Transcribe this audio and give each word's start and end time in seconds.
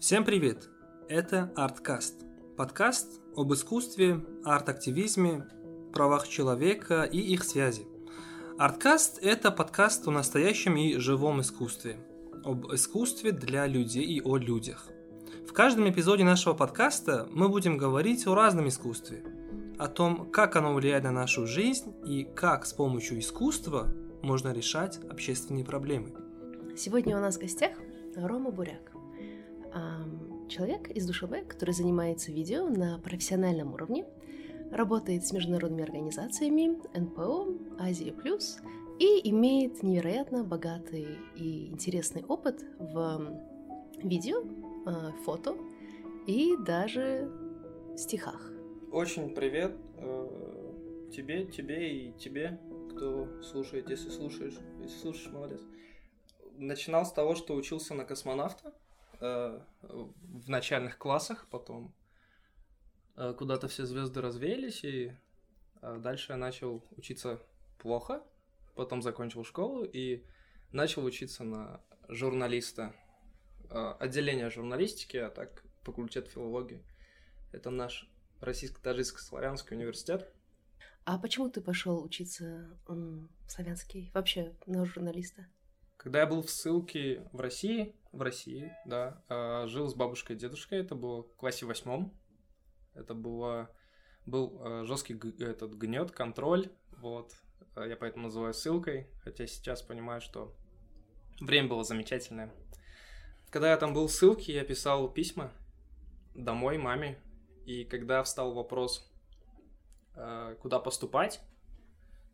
Всем 0.00 0.24
привет! 0.24 0.70
Это 1.10 1.52
Арткаст. 1.54 2.24
Подкаст 2.56 3.20
об 3.36 3.52
искусстве, 3.52 4.24
арт-активизме, 4.44 5.46
правах 5.92 6.26
человека 6.26 7.02
и 7.02 7.18
их 7.18 7.44
связи. 7.44 7.86
Арткаст– 8.58 9.18
это 9.22 9.50
подкаст 9.50 10.08
о 10.08 10.10
настоящем 10.10 10.78
и 10.78 10.96
живом 10.96 11.42
искусстве. 11.42 11.98
Об 12.44 12.72
искусстве 12.72 13.32
для 13.32 13.66
людей 13.66 14.04
и 14.06 14.22
о 14.22 14.38
людях. 14.38 14.88
В 15.46 15.52
каждом 15.52 15.90
эпизоде 15.90 16.24
нашего 16.24 16.54
подкаста 16.54 17.28
мы 17.30 17.50
будем 17.50 17.76
говорить 17.76 18.26
о 18.26 18.34
разном 18.34 18.68
искусстве. 18.68 19.22
О 19.78 19.86
том, 19.86 20.30
как 20.30 20.56
оно 20.56 20.72
влияет 20.72 21.04
на 21.04 21.12
нашу 21.12 21.46
жизнь 21.46 21.94
и 22.06 22.24
как 22.24 22.64
с 22.64 22.72
помощью 22.72 23.18
искусства 23.18 23.92
можно 24.22 24.54
решать 24.54 24.98
общественные 25.10 25.66
проблемы. 25.66 26.14
Сегодня 26.74 27.18
у 27.18 27.20
нас 27.20 27.36
в 27.36 27.40
гостях 27.40 27.72
Рома 28.16 28.50
Буряк. 28.50 28.89
Человек 30.48 30.90
из 30.90 31.06
Душеве, 31.06 31.42
который 31.42 31.72
занимается 31.72 32.32
видео 32.32 32.68
на 32.68 32.98
профессиональном 32.98 33.72
уровне, 33.72 34.04
работает 34.72 35.24
с 35.24 35.32
международными 35.32 35.84
организациями 35.84 36.76
НПО, 36.98 37.46
Азия 37.78 38.12
Плюс 38.12 38.58
и 38.98 39.30
имеет 39.30 39.82
невероятно 39.82 40.42
богатый 40.44 41.06
и 41.36 41.68
интересный 41.68 42.24
опыт 42.24 42.64
в 42.78 43.42
видео, 44.02 44.42
а, 44.86 45.12
фото 45.24 45.56
и 46.26 46.56
даже 46.58 47.30
стихах. 47.96 48.50
Очень 48.90 49.34
привет 49.34 49.76
э, 49.98 51.10
тебе, 51.14 51.46
тебе 51.46 51.92
и 51.92 52.12
тебе, 52.18 52.58
кто 52.90 53.40
слушает, 53.42 53.88
если 53.88 54.10
слушаешь. 54.10 54.58
Если 54.82 54.98
слушаешь, 54.98 55.32
молодец. 55.32 55.60
Начинал 56.56 57.06
с 57.06 57.12
того, 57.12 57.36
что 57.36 57.54
учился 57.54 57.94
на 57.94 58.04
космонавта 58.04 58.74
э, 59.20 59.60
в 59.82 60.48
начальных 60.48 60.98
классах, 60.98 61.46
потом 61.50 61.94
э, 63.16 63.34
куда-то 63.36 63.68
все 63.68 63.84
звезды 63.84 64.20
развеялись, 64.20 64.84
и 64.84 65.12
э, 65.82 65.98
дальше 65.98 66.32
я 66.32 66.38
начал 66.38 66.84
учиться 66.96 67.40
плохо, 67.78 68.22
потом 68.74 69.02
закончил 69.02 69.44
школу 69.44 69.84
и 69.84 70.24
начал 70.72 71.04
учиться 71.04 71.44
на 71.44 71.80
журналиста, 72.08 72.94
э, 73.70 73.94
отделение 73.98 74.50
журналистики, 74.50 75.16
а 75.16 75.30
так 75.30 75.64
факультет 75.82 76.28
филологии. 76.28 76.84
Это 77.52 77.70
наш 77.70 78.08
Российско-Таджикско-Славянский 78.40 79.76
университет. 79.76 80.32
А 81.04 81.18
почему 81.18 81.50
ты 81.50 81.60
пошел 81.60 82.02
учиться 82.02 82.78
в 82.86 83.28
славянский, 83.48 84.10
вообще 84.14 84.54
на 84.66 84.84
журналиста? 84.84 85.46
Когда 85.96 86.20
я 86.20 86.26
был 86.26 86.42
в 86.42 86.50
ссылке 86.50 87.28
в 87.32 87.40
России, 87.40 87.94
в 88.12 88.22
России, 88.22 88.72
да, 88.84 89.22
а, 89.28 89.66
жил 89.66 89.88
с 89.88 89.94
бабушкой 89.94 90.36
и 90.36 90.38
дедушкой, 90.38 90.80
это 90.80 90.94
было 90.94 91.22
в 91.22 91.34
классе 91.36 91.66
восьмом. 91.66 92.12
Это 92.94 93.14
было, 93.14 93.70
был 94.26 94.60
а, 94.60 94.84
жесткий 94.84 95.14
этот 95.42 95.74
гнет, 95.74 96.10
контроль, 96.10 96.70
вот. 96.98 97.32
А, 97.76 97.84
я 97.84 97.96
поэтому 97.96 98.24
называю 98.24 98.52
ссылкой, 98.52 99.06
хотя 99.22 99.46
сейчас 99.46 99.82
понимаю, 99.82 100.20
что 100.20 100.54
время 101.40 101.68
было 101.68 101.84
замечательное. 101.84 102.52
Когда 103.50 103.70
я 103.70 103.76
там 103.76 103.94
был 103.94 104.06
в 104.06 104.12
ссылке, 104.12 104.52
я 104.52 104.64
писал 104.64 105.08
письма 105.08 105.52
домой 106.34 106.78
маме, 106.78 107.18
и 107.66 107.84
когда 107.84 108.22
встал 108.22 108.52
вопрос, 108.52 109.08
куда 110.60 110.78
поступать, 110.78 111.40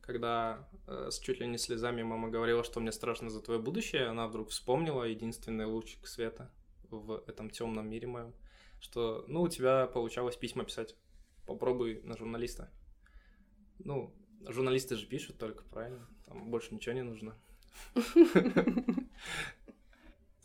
когда 0.07 0.69
э, 0.87 1.09
с 1.11 1.19
чуть 1.19 1.41
ли 1.41 1.47
не 1.47 1.59
слезами 1.59 2.03
мама 2.03 2.29
говорила, 2.29 2.63
что 2.63 2.81
мне 2.81 2.93
страшно 2.93 3.29
за 3.29 3.43
твое 3.43 3.61
будущее, 3.61 4.07
она 4.07 4.29
вдруг 4.29 4.51
вспомнила 4.51 5.03
единственный 5.03 5.67
лучик 5.67 6.07
света 6.07 6.51
в 6.89 7.25
этом 7.27 7.51
темном 7.51 7.91
мире 7.91 8.07
моем, 8.07 8.33
что, 8.81 9.25
ну, 9.27 9.43
у 9.43 9.49
тебя 9.49 9.87
получалось 9.87 10.37
письма 10.37 10.65
писать. 10.65 10.95
Попробуй 11.45 12.01
на 12.03 12.17
журналиста. 12.17 12.71
Ну, 13.81 14.15
журналисты 14.47 14.97
же 14.97 15.07
пишут 15.07 15.39
только, 15.39 15.65
правильно? 15.65 16.09
Там 16.27 16.51
больше 16.51 16.75
ничего 16.75 16.95
не 16.95 17.03
нужно. 17.03 17.37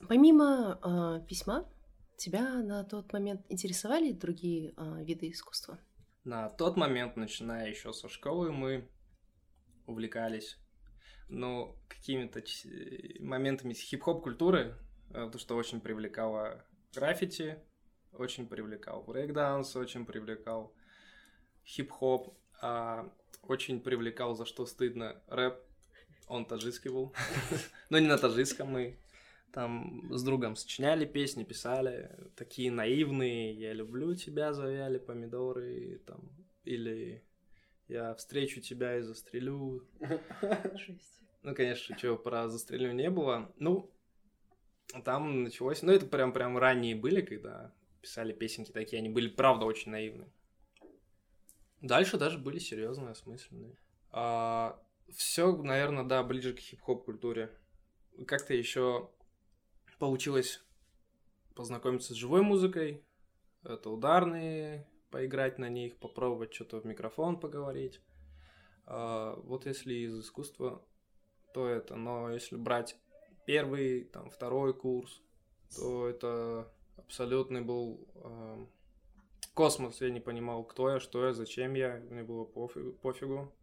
Помимо 0.07 0.79
э, 0.83 1.25
письма, 1.27 1.69
тебя 2.17 2.61
на 2.63 2.83
тот 2.83 3.13
момент 3.13 3.45
интересовали 3.49 4.11
другие 4.11 4.73
э, 4.75 5.03
виды 5.03 5.29
искусства? 5.29 5.79
На 6.23 6.49
тот 6.49 6.77
момент, 6.77 7.15
начиная 7.15 7.69
еще 7.69 7.93
со 7.93 8.09
школы, 8.09 8.51
мы 8.51 8.87
увлекались, 9.85 10.57
но 11.29 11.77
какими-то 11.87 12.43
моментами 13.19 13.73
хип-хоп 13.73 14.23
культуры, 14.23 14.75
э, 15.13 15.29
то, 15.31 15.37
что 15.37 15.55
очень 15.55 15.81
привлекало 15.81 16.65
граффити, 16.93 17.57
очень 18.11 18.47
привлекал 18.47 19.03
брейкданс, 19.03 19.75
очень 19.75 20.05
привлекал 20.05 20.73
хип-хоп, 21.65 22.37
а 22.61 23.11
очень 23.43 23.79
привлекал, 23.81 24.35
за 24.35 24.45
что 24.45 24.65
стыдно, 24.65 25.21
рэп. 25.27 25.55
Он 26.27 26.45
таджикский 26.45 26.91
был. 26.91 27.13
Но 27.89 27.99
не 27.99 28.07
на 28.07 28.17
таджикском 28.17 28.69
мы 28.69 28.97
там 29.51 30.09
с 30.13 30.23
другом 30.23 30.55
сочиняли 30.55 31.05
песни, 31.05 31.43
писали, 31.43 32.09
такие 32.35 32.71
наивные, 32.71 33.53
я 33.53 33.73
люблю 33.73 34.15
тебя, 34.15 34.53
завяли 34.53 34.97
помидоры, 34.97 36.01
там, 36.05 36.29
или 36.63 37.23
я 37.87 38.13
встречу 38.15 38.61
тебя 38.61 38.97
и 38.97 39.01
застрелю. 39.01 39.87
Жесть. 40.75 41.21
Ну, 41.43 41.55
конечно, 41.55 41.97
чего 41.97 42.17
про 42.17 42.49
застрелю 42.49 42.91
не 42.93 43.09
было. 43.09 43.51
Ну, 43.57 43.91
там 45.03 45.43
началось... 45.43 45.81
Ну, 45.81 45.91
это 45.91 46.05
прям, 46.05 46.33
прям 46.33 46.57
ранние 46.57 46.95
были, 46.95 47.21
когда 47.21 47.73
писали 48.01 48.33
песенки 48.33 48.71
такие, 48.71 48.99
они 48.99 49.09
были, 49.09 49.27
правда, 49.29 49.65
очень 49.65 49.91
наивные. 49.91 50.31
Дальше 51.81 52.17
даже 52.17 52.37
были 52.37 52.59
серьезные, 52.59 53.09
осмысленные. 53.09 53.75
А, 54.11 54.79
все, 55.09 55.55
наверное, 55.55 56.03
да, 56.03 56.23
ближе 56.23 56.53
к 56.53 56.59
хип-хоп 56.59 57.05
культуре. 57.05 57.51
Как-то 58.27 58.53
еще 58.53 59.09
получилось 59.97 60.63
познакомиться 61.55 62.13
с 62.13 62.17
живой 62.17 62.41
музыкой. 62.41 63.03
Это 63.63 63.89
ударные 63.89 64.87
поиграть 65.11 65.59
на 65.59 65.69
них, 65.69 65.97
попробовать 65.97 66.53
что-то 66.53 66.79
в 66.79 66.85
микрофон 66.85 67.39
поговорить. 67.39 68.01
А, 68.85 69.35
вот 69.43 69.65
если 69.65 69.93
из 69.93 70.19
искусства, 70.19 70.83
то 71.53 71.67
это. 71.67 71.95
Но 71.95 72.31
если 72.31 72.55
брать 72.55 72.97
первый, 73.45 74.05
там, 74.05 74.29
второй 74.29 74.73
курс, 74.73 75.21
то 75.75 76.07
это 76.07 76.71
абсолютный 76.97 77.61
был 77.61 78.07
э, 78.15 78.65
космос. 79.53 80.01
Я 80.01 80.09
не 80.09 80.19
понимал, 80.19 80.63
кто 80.63 80.89
я, 80.89 80.99
что 80.99 81.25
я, 81.25 81.33
зачем 81.33 81.73
я. 81.73 82.01
Мне 82.09 82.23
было 82.23 82.45
пофигу. 82.45 82.93
пофигу. 82.93 83.53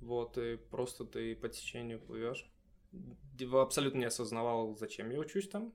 Вот, 0.00 0.36
и 0.38 0.56
просто 0.56 1.04
ты 1.04 1.34
по 1.34 1.48
течению 1.48 2.00
плывешь. 2.00 2.50
Абсолютно 3.52 3.98
не 3.98 4.04
осознавал, 4.04 4.76
зачем 4.76 5.10
я 5.10 5.18
учусь 5.18 5.48
там, 5.48 5.74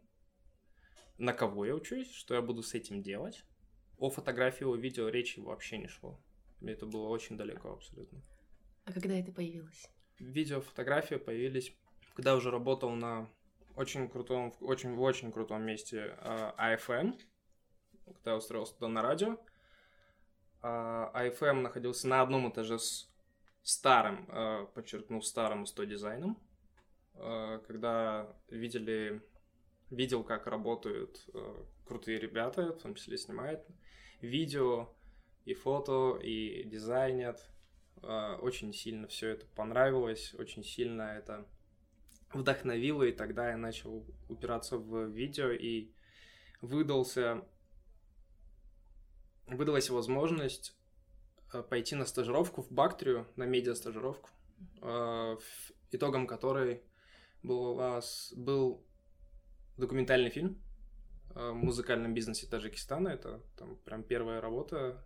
на 1.18 1.34
кого 1.34 1.66
я 1.66 1.76
учусь, 1.76 2.12
что 2.14 2.36
я 2.36 2.42
буду 2.42 2.64
с 2.64 2.74
этим 2.74 3.02
делать. 3.02 3.44
О 4.00 4.10
фотографии, 4.10 4.64
о 4.64 4.76
видео 4.76 5.10
речи 5.10 5.42
вообще 5.42 5.78
не 5.78 5.88
шло. 5.88 6.18
Это 6.62 6.86
было 6.86 7.10
очень 7.10 7.38
далеко 7.38 7.74
абсолютно. 7.74 8.22
А 8.86 8.94
когда 8.94 9.14
это 9.20 9.34
появилось? 9.34 9.90
Видео, 10.20 10.62
фотографии 10.62 11.16
появились, 11.16 11.74
когда 12.16 12.36
уже 12.36 12.50
работал 12.50 12.92
на 12.92 13.30
очень 13.76 14.08
крутом, 14.10 14.54
очень 14.62 14.98
очень 14.98 15.32
крутом 15.32 15.64
месте 15.64 16.18
uh, 16.22 16.54
а, 16.58 16.78
когда 16.78 18.32
я 18.32 18.38
устроился 18.38 18.74
туда 18.76 18.88
на 18.88 19.02
радио. 19.02 19.34
Uh, 20.62 21.12
а, 21.14 21.54
находился 21.54 22.08
на 22.08 22.22
одном 22.22 22.50
этаже 22.50 22.80
с 22.80 23.10
старым, 23.64 24.26
uh, 24.30 24.66
подчеркну, 24.74 25.22
старым 25.22 25.66
100 25.66 25.84
дизайном. 25.84 26.38
Uh, 27.16 27.60
когда 27.68 28.34
видели, 28.50 29.22
видел, 29.90 30.24
как 30.24 30.48
работают 30.48 31.26
крутые 31.86 32.20
ребята, 32.20 32.74
в 32.74 32.82
том 32.82 32.96
числе 32.96 33.18
снимают 33.18 33.66
видео, 34.22 34.90
и 35.46 35.54
фото, 35.54 36.20
и 36.22 36.64
дизайнят. 36.64 37.50
А, 38.02 38.38
очень 38.38 38.74
сильно 38.74 39.08
все 39.08 39.30
это 39.30 39.46
понравилось, 39.56 40.34
очень 40.38 40.64
сильно 40.64 41.02
это 41.02 41.46
вдохновило, 42.34 43.04
и 43.04 43.12
тогда 43.12 43.50
я 43.50 43.58
начал 43.58 44.06
упираться 44.30 44.78
в 44.78 45.08
видео, 45.08 45.52
и 45.52 45.92
выдался, 46.62 47.44
выдалась 49.48 49.90
возможность 49.90 50.76
а, 51.52 51.64
пойти 51.64 51.96
на 51.96 52.06
стажировку 52.06 52.62
в 52.62 52.72
Бактрию, 52.72 53.28
на 53.36 53.44
медиа-стажировку, 53.44 54.30
а, 54.82 55.38
итогом 55.92 56.28
которой 56.28 56.84
был, 57.44 57.82
был 58.36 58.86
документальный 59.78 60.30
фильм 60.30 60.62
Э, 61.40 61.54
музыкальном 61.54 62.14
бизнесе 62.14 62.48
Таджикистана. 62.48 63.08
Это 63.08 63.42
там 63.56 63.78
прям 63.78 64.04
первая 64.04 64.42
работа 64.42 65.02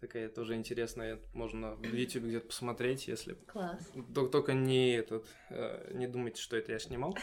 такая 0.00 0.28
тоже 0.28 0.56
интересная. 0.56 1.20
Можно 1.32 1.76
в 1.76 1.84
YouTube 1.84 2.24
где-то 2.24 2.46
посмотреть, 2.48 3.06
если... 3.06 3.34
Класс. 3.34 3.88
Только 4.32 4.52
не 4.52 4.96
этот... 4.96 5.26
Э, 5.50 5.92
не 5.94 6.08
думайте, 6.08 6.42
что 6.42 6.56
это 6.56 6.72
я 6.72 6.80
снимал. 6.80 7.16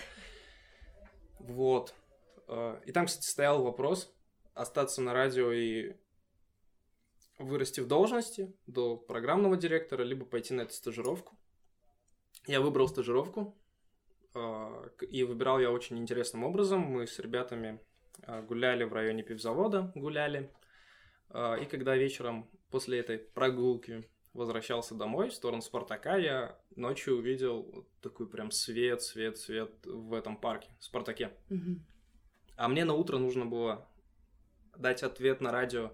Вот. 1.40 1.94
Э, 2.48 2.80
и 2.86 2.94
там, 2.94 3.08
кстати, 3.08 3.26
стоял 3.26 3.62
вопрос 3.62 4.14
остаться 4.54 5.02
на 5.02 5.14
радио 5.14 5.52
и 5.52 5.98
вырасти 7.38 7.82
в 7.82 7.88
должности 7.88 8.56
до 8.66 8.96
программного 8.96 9.58
директора, 9.58 10.04
либо 10.04 10.26
пойти 10.26 10.54
на 10.54 10.62
эту 10.62 10.74
стажировку. 10.74 11.38
Я 12.48 12.62
выбрал 12.62 12.88
стажировку, 12.88 13.58
э, 14.34 14.90
и 15.02 15.24
выбирал 15.24 15.60
я 15.60 15.70
очень 15.70 15.98
интересным 15.98 16.46
образом. 16.46 16.80
Мы 16.80 17.08
с 17.08 17.20
ребятами 17.20 17.82
гуляли 18.48 18.84
в 18.84 18.94
районе 18.94 19.24
пивзавода, 19.24 19.92
гуляли. 19.96 20.52
И 21.34 21.66
когда 21.66 21.96
вечером 21.96 22.50
после 22.70 23.00
этой 23.00 23.18
прогулки 23.18 24.08
возвращался 24.34 24.96
домой 24.96 25.30
в 25.30 25.34
сторону 25.34 25.62
Спартака, 25.62 26.18
я 26.18 26.58
ночью 26.76 27.18
увидел 27.18 27.88
такой 28.02 28.28
прям 28.28 28.52
свет, 28.52 29.02
свет, 29.02 29.38
свет 29.38 29.72
в 29.86 30.14
этом 30.14 30.38
парке, 30.38 30.70
в 30.80 30.84
Спартаке. 30.84 31.32
Мгм. 31.50 31.86
А 32.58 32.68
мне 32.68 32.86
на 32.86 32.94
утро 32.94 33.18
нужно 33.18 33.46
было 33.46 33.88
дать 34.78 35.04
ответ 35.04 35.42
на 35.42 35.52
радио, 35.52 35.92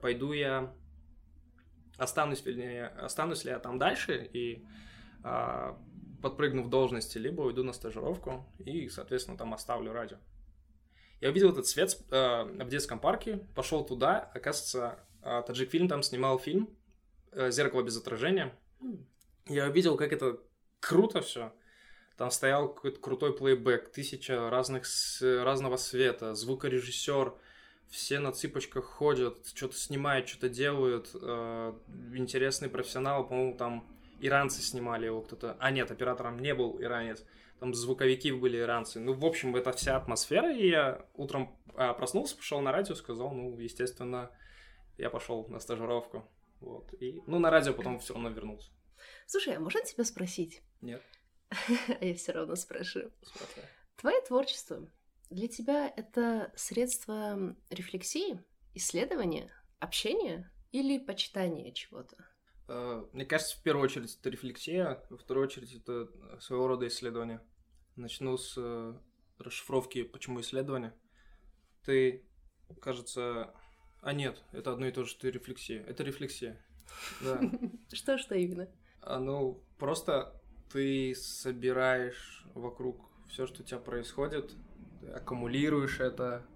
пойду 0.00 0.32
я, 0.32 0.74
останусь, 1.96 2.44
вернее, 2.44 2.86
останусь 2.86 3.44
ли 3.44 3.50
я 3.50 3.58
там 3.58 3.78
дальше 3.78 4.28
и 4.32 4.64
а, 5.22 5.78
подпрыгну 6.22 6.62
в 6.62 6.70
должности, 6.70 7.18
либо 7.18 7.42
уйду 7.42 7.62
на 7.62 7.72
стажировку 7.72 8.46
и, 8.58 8.88
соответственно, 8.88 9.38
там 9.38 9.54
оставлю 9.54 9.92
радио. 9.92 10.18
Я 11.20 11.30
увидел 11.30 11.50
этот 11.50 11.66
свет 11.66 11.96
а, 12.10 12.44
в 12.44 12.68
детском 12.68 13.00
парке, 13.00 13.46
пошел 13.54 13.84
туда, 13.84 14.30
оказывается, 14.34 14.98
а, 15.22 15.42
Таджик 15.42 15.70
фильм 15.70 15.88
там 15.88 16.02
снимал 16.02 16.38
фильм 16.38 16.68
э, 17.32 17.50
«Зеркало 17.50 17.82
без 17.82 17.96
отражения». 17.96 18.54
Я 19.48 19.66
увидел, 19.68 19.96
как 19.96 20.12
это 20.12 20.40
круто 20.80 21.20
все. 21.22 21.52
Там 22.16 22.30
стоял 22.30 22.72
какой-то 22.72 23.00
крутой 23.00 23.36
плейбэк, 23.36 23.90
тысяча 23.92 24.50
разных, 24.50 24.86
с- 24.86 25.42
разного 25.44 25.76
света, 25.76 26.34
звукорежиссер, 26.34 27.34
все 27.88 28.18
на 28.18 28.32
цыпочках 28.32 28.84
ходят, 28.84 29.46
что-то 29.54 29.76
снимают, 29.76 30.28
что-то 30.28 30.48
делают. 30.48 31.10
э, 31.14 31.72
интересный 32.14 32.68
профессионал, 32.68 33.26
по-моему, 33.26 33.56
там 33.56 33.86
иранцы 34.20 34.62
снимали 34.62 35.06
его 35.06 35.22
кто-то. 35.22 35.56
А 35.60 35.70
нет, 35.70 35.90
оператором 35.90 36.38
не 36.38 36.54
был 36.54 36.80
иранец. 36.80 37.24
Там 37.60 37.74
звуковики 37.74 38.32
были 38.32 38.58
иранцы. 38.58 39.00
Ну, 39.00 39.14
в 39.14 39.24
общем, 39.24 39.56
это 39.56 39.72
вся 39.72 39.96
атмосфера. 39.96 40.54
И 40.54 40.68
я 40.68 41.06
утром 41.14 41.58
а, 41.74 41.94
проснулся, 41.94 42.36
пошел 42.36 42.60
на 42.60 42.72
радио, 42.72 42.94
сказал, 42.94 43.32
ну, 43.32 43.58
естественно, 43.58 44.30
я 44.98 45.10
пошел 45.10 45.46
на 45.48 45.58
стажировку. 45.58 46.28
Вот. 46.60 46.92
И, 47.00 47.22
ну, 47.26 47.38
на 47.38 47.50
радио 47.50 47.72
потом 47.72 47.98
все 47.98 48.14
равно 48.14 48.30
вернулся. 48.30 48.70
Слушай, 49.26 49.56
а 49.56 49.60
можно 49.60 49.82
тебя 49.82 50.04
спросить? 50.04 50.62
Нет, 50.80 51.02
я 52.00 52.14
все 52.14 52.32
равно 52.32 52.56
спрашиваю. 52.56 53.12
спрашивай. 53.22 53.64
Твое 53.96 54.20
творчество 54.22 54.88
для 55.30 55.48
тебя 55.48 55.92
это 55.96 56.52
средство 56.54 57.56
рефлексии, 57.70 58.42
исследования, 58.74 59.52
общения 59.78 60.52
или 60.72 60.98
почитания 60.98 61.72
чего-то? 61.72 62.16
Э, 62.68 63.04
Мне 63.12 63.24
кажется, 63.24 63.56
в 63.56 63.62
первую 63.62 63.84
очередь 63.84 64.16
это 64.18 64.30
рефлексия, 64.30 65.02
во 65.10 65.16
вторую 65.16 65.46
очередь 65.46 65.74
это 65.74 66.08
своего 66.40 66.68
рода 66.68 66.86
исследование. 66.86 67.40
Начну 67.96 68.36
с 68.36 68.54
э, 68.56 68.94
расшифровки, 69.38 70.02
почему 70.02 70.40
исследование. 70.40 70.94
Ты, 71.84 72.24
кажется... 72.80 73.54
А 74.02 74.12
нет, 74.12 74.42
это 74.52 74.72
одно 74.72 74.86
и 74.86 74.92
то 74.92 75.04
же, 75.04 75.10
что 75.10 75.28
и 75.28 75.30
рефлексия. 75.30 75.82
Это 75.84 76.04
рефлексия. 76.04 76.64
Да. 77.20 77.40
Что, 77.92 78.18
что 78.18 78.34
именно? 78.34 78.68
А, 79.00 79.18
ну, 79.18 79.60
просто 79.78 80.40
ты 80.72 81.14
собираешь 81.14 82.44
вокруг 82.54 83.00
все, 83.28 83.46
что 83.46 83.62
у 83.62 83.64
тебя 83.64 83.78
происходит, 83.78 84.54
ты 85.00 85.08
аккумулируешь 85.08 86.00
это, 86.00 86.46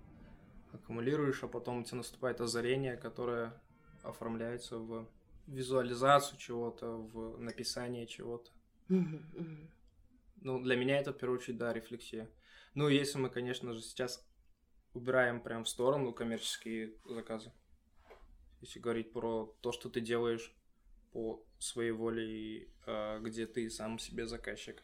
аккумулируешь, 0.72 1.42
а 1.42 1.48
потом 1.48 1.80
у 1.80 1.84
тебя 1.84 1.98
наступает 1.98 2.40
озарение, 2.40 2.96
которое 2.96 3.60
оформляется 4.02 4.78
в 4.78 5.08
визуализацию 5.50 6.38
чего-то, 6.38 6.86
в 6.96 7.38
написание 7.38 8.06
чего-то. 8.06 8.50
Ну, 10.42 10.62
для 10.62 10.76
меня 10.76 10.98
это, 10.98 11.12
в 11.12 11.18
первую 11.18 11.38
очередь, 11.38 11.58
да, 11.58 11.72
рефлексия. 11.72 12.30
Ну, 12.74 12.88
если 12.88 13.18
мы, 13.18 13.28
конечно 13.30 13.74
же, 13.74 13.82
сейчас 13.82 14.26
убираем 14.94 15.42
прям 15.42 15.64
в 15.64 15.68
сторону 15.68 16.12
коммерческие 16.12 16.94
заказы. 17.04 17.52
Если 18.60 18.78
говорить 18.80 19.12
про 19.12 19.54
то, 19.60 19.72
что 19.72 19.88
ты 19.90 20.00
делаешь 20.00 20.54
по 21.12 21.44
своей 21.58 21.90
воле, 21.90 22.24
и, 22.30 22.72
э, 22.86 23.20
где 23.20 23.46
ты 23.46 23.68
сам 23.70 23.98
себе 23.98 24.26
заказчик. 24.26 24.82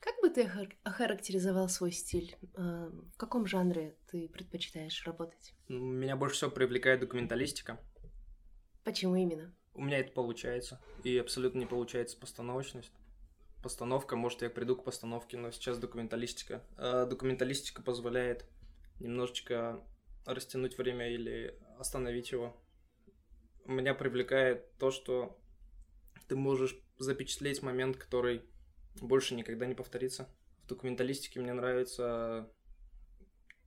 Как 0.00 0.14
бы 0.20 0.28
ты 0.28 0.42
охар- 0.44 0.76
охарактеризовал 0.82 1.68
свой 1.68 1.92
стиль? 1.92 2.36
А, 2.54 2.88
В 2.90 3.16
каком 3.16 3.46
жанре 3.46 3.96
ты 4.10 4.28
предпочитаешь 4.28 5.04
работать? 5.06 5.54
Меня 5.68 6.16
больше 6.16 6.36
всего 6.36 6.50
привлекает 6.50 7.00
документалистика. 7.00 7.80
Почему 8.84 9.16
именно? 9.16 9.54
У 9.74 9.82
меня 9.82 9.98
это 9.98 10.12
получается. 10.12 10.80
И 11.04 11.16
абсолютно 11.18 11.60
не 11.60 11.66
получается 11.66 12.18
постановочность. 12.18 12.92
Постановка, 13.62 14.16
может, 14.16 14.42
я 14.42 14.50
приду 14.50 14.76
к 14.76 14.84
постановке, 14.84 15.36
но 15.36 15.50
сейчас 15.50 15.78
документалистика. 15.78 16.62
А 16.76 17.06
документалистика 17.06 17.82
позволяет 17.82 18.44
немножечко 18.98 19.82
растянуть 20.26 20.76
время 20.76 21.10
или 21.10 21.58
остановить 21.78 22.32
его. 22.32 22.56
Меня 23.64 23.94
привлекает 23.94 24.76
то, 24.78 24.90
что 24.90 25.38
ты 26.28 26.36
можешь 26.36 26.76
запечатлеть 26.98 27.62
момент, 27.62 27.96
который 27.96 28.42
больше 29.00 29.34
никогда 29.34 29.66
не 29.66 29.74
повторится. 29.74 30.28
В 30.64 30.68
документалистике 30.68 31.40
мне 31.40 31.52
нравится 31.52 32.50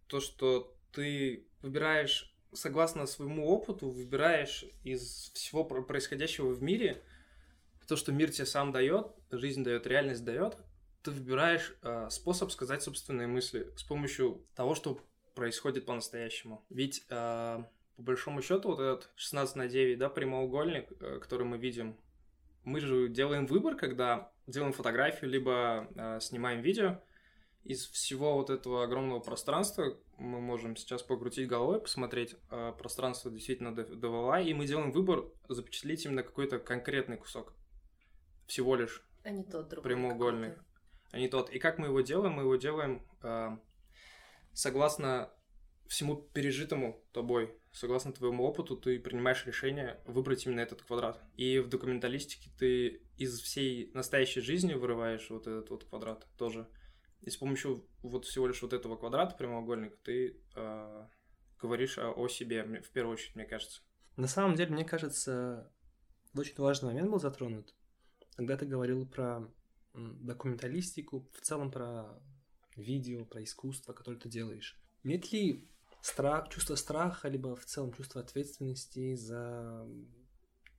то, 0.07 0.19
что 0.19 0.75
ты 0.91 1.47
выбираешь 1.61 2.34
согласно 2.55 3.05
своему 3.05 3.47
опыту, 3.47 3.89
выбираешь 3.89 4.65
из 4.83 5.31
всего 5.33 5.63
про- 5.63 5.81
происходящего 5.81 6.49
в 6.49 6.61
мире 6.61 7.03
то, 7.87 7.95
что 7.95 8.11
мир 8.11 8.31
тебе 8.31 8.45
сам 8.45 8.71
дает, 8.71 9.07
жизнь 9.29 9.63
дает, 9.63 9.85
реальность 9.87 10.23
дает, 10.23 10.57
ты 11.03 11.11
выбираешь 11.11 11.75
э, 11.83 12.07
способ 12.09 12.51
сказать 12.51 12.81
собственные 12.81 13.27
мысли 13.27 13.71
с 13.77 13.83
помощью 13.83 14.43
того, 14.55 14.73
что 14.73 14.99
происходит 15.35 15.85
по-настоящему. 15.85 16.65
Ведь 16.69 17.05
э, 17.09 17.63
по 17.95 18.01
большому 18.01 18.41
счету 18.41 18.69
вот 18.69 18.79
этот 18.79 19.11
16 19.15 19.55
на 19.55 19.67
9, 19.67 19.99
да, 19.99 20.09
прямоугольник, 20.09 20.91
э, 20.99 21.19
который 21.19 21.45
мы 21.45 21.57
видим, 21.57 21.95
мы 22.63 22.79
же 22.79 23.07
делаем 23.07 23.45
выбор, 23.45 23.75
когда 23.75 24.31
делаем 24.47 24.73
фотографию, 24.73 25.29
либо 25.29 25.87
э, 25.95 26.19
снимаем 26.21 26.61
видео, 26.61 26.99
из 27.63 27.87
всего 27.87 28.35
вот 28.35 28.49
этого 28.49 28.83
огромного 28.83 29.19
пространства 29.19 29.97
мы 30.17 30.39
можем 30.39 30.75
сейчас 30.75 31.03
покрутить 31.03 31.47
головой, 31.47 31.81
посмотреть, 31.81 32.35
а 32.49 32.71
пространство 32.71 33.31
действительно 33.31 33.75
довела, 33.75 34.39
и 34.39 34.53
мы 34.53 34.65
делаем 34.65 34.91
выбор 34.91 35.25
запечатлеть 35.49 36.05
именно 36.05 36.23
какой-то 36.23 36.59
конкретный 36.59 37.17
кусок. 37.17 37.53
Всего 38.47 38.75
лишь, 38.75 39.03
А 39.23 39.29
не 39.29 39.43
тот 39.43 39.69
другой. 39.69 39.83
Прямоугольный. 39.91 40.49
какой-то. 40.49 40.65
а 41.11 41.19
не 41.19 41.27
тот. 41.27 41.49
И 41.49 41.59
как 41.59 41.79
мы 41.79 41.87
его 41.87 42.01
делаем? 42.01 42.33
Мы 42.33 42.43
его 42.43 42.55
делаем 42.55 43.05
а, 43.21 43.59
согласно 44.53 45.31
всему 45.87 46.15
пережитому 46.15 47.03
тобой, 47.11 47.57
согласно 47.71 48.13
твоему 48.13 48.43
опыту, 48.43 48.75
ты 48.75 48.99
принимаешь 48.99 49.45
решение 49.45 49.99
выбрать 50.05 50.45
именно 50.45 50.61
этот 50.61 50.81
квадрат. 50.81 51.21
И 51.35 51.59
в 51.59 51.67
документалистике 51.67 52.49
ты 52.57 53.01
из 53.17 53.39
всей 53.39 53.91
настоящей 53.93 54.41
жизни 54.41 54.73
вырываешь 54.73 55.29
вот 55.29 55.47
этот 55.47 55.69
вот 55.69 55.83
квадрат 55.83 56.27
тоже. 56.37 56.67
И 57.21 57.29
с 57.29 57.37
помощью 57.37 57.87
вот 58.01 58.25
всего 58.25 58.47
лишь 58.47 58.61
вот 58.61 58.73
этого 58.73 58.95
квадрата 58.95 59.35
прямоугольника 59.35 59.97
ты 60.03 60.39
а, 60.55 61.09
говоришь 61.59 61.97
о, 61.97 62.11
о 62.11 62.27
себе, 62.27 62.63
в 62.81 62.89
первую 62.91 63.13
очередь, 63.13 63.35
мне 63.35 63.45
кажется. 63.45 63.81
На 64.15 64.27
самом 64.27 64.55
деле, 64.55 64.73
мне 64.73 64.85
кажется, 64.85 65.71
очень 66.35 66.55
важный 66.57 66.89
момент 66.89 67.09
был 67.09 67.19
затронут, 67.19 67.73
когда 68.35 68.57
ты 68.57 68.65
говорил 68.65 69.05
про 69.05 69.47
документалистику, 69.93 71.27
в 71.33 71.41
целом 71.41 71.71
про 71.71 72.21
видео, 72.75 73.25
про 73.25 73.43
искусство, 73.43 73.93
которое 73.93 74.17
ты 74.17 74.29
делаешь. 74.29 74.79
Нет 75.03 75.31
ли 75.31 75.69
страх, 76.01 76.49
чувство 76.49 76.75
страха, 76.75 77.27
либо 77.29 77.55
в 77.55 77.65
целом 77.65 77.93
чувство 77.93 78.21
ответственности 78.21 79.15
за 79.15 79.87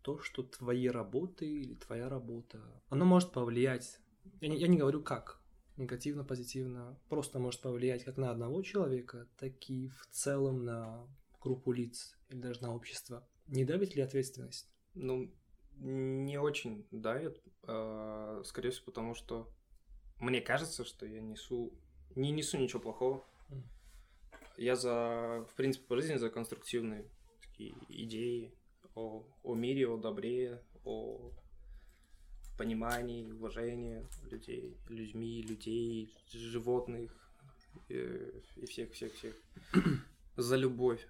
то, 0.03 0.21
что 0.21 0.43
твои 0.43 0.89
работы 0.89 1.47
или 1.47 1.75
твоя 1.75 2.09
работа, 2.09 2.61
оно 2.89 3.05
может 3.05 3.33
повлиять, 3.33 3.99
я 4.41 4.49
не, 4.49 4.57
я 4.59 4.69
не 4.69 4.79
говорю 4.79 5.03
как, 5.03 5.41
негативно, 5.77 6.25
позитивно, 6.25 6.99
просто 7.09 7.39
может 7.39 7.61
повлиять 7.61 8.05
как 8.05 8.17
на 8.17 8.31
одного 8.31 8.63
человека, 8.63 9.29
так 9.39 9.53
и 9.69 9.89
в 9.89 10.07
целом 10.11 10.65
на 10.65 11.07
группу 11.41 11.73
лиц 11.73 12.17
или 12.29 12.39
даже 12.39 12.63
на 12.63 12.75
общество. 12.75 13.27
Не 13.47 13.65
давит 13.65 13.95
ли 13.95 14.03
ответственность? 14.03 14.69
Ну, 14.95 15.33
не 15.79 16.39
очень 16.39 16.87
давит, 16.91 17.43
а, 17.63 18.43
скорее 18.45 18.71
всего, 18.71 18.87
потому 18.87 19.15
что 19.15 19.49
мне 20.19 20.41
кажется, 20.41 20.85
что 20.85 21.07
я 21.07 21.21
несу, 21.21 21.73
не 22.15 22.31
несу 22.31 22.59
ничего 22.59 22.81
плохого. 22.81 23.25
Я 24.57 24.75
за, 24.75 25.47
в 25.51 25.55
принципе, 25.55 25.87
по 25.87 25.97
жизни 25.97 26.17
за 26.17 26.31
конструктивные 26.31 27.11
такие 27.43 27.75
идеи 27.89 28.55
о, 28.95 29.27
о 29.43 29.55
мире, 29.55 29.87
о 29.87 29.99
добре, 29.99 30.63
о 30.85 31.31
понимании, 32.57 33.31
уважении 33.31 34.07
людей, 34.31 34.77
людьми, 34.89 35.43
людей, 35.43 36.15
животных, 36.31 37.27
и, 37.89 38.43
и 38.57 38.67
всех-всех-всех 38.67 39.35
за 40.37 40.57
любовь. 40.57 41.07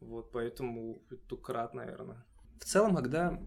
Вот, 0.00 0.30
поэтому 0.32 1.02
тукрат, 1.28 1.74
наверное. 1.74 2.24
В 2.60 2.64
целом, 2.64 2.94
когда 2.94 3.40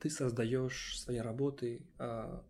ты 0.00 0.10
создаешь 0.10 0.98
свои 1.00 1.18
работы, 1.18 1.86
а, 1.98 2.44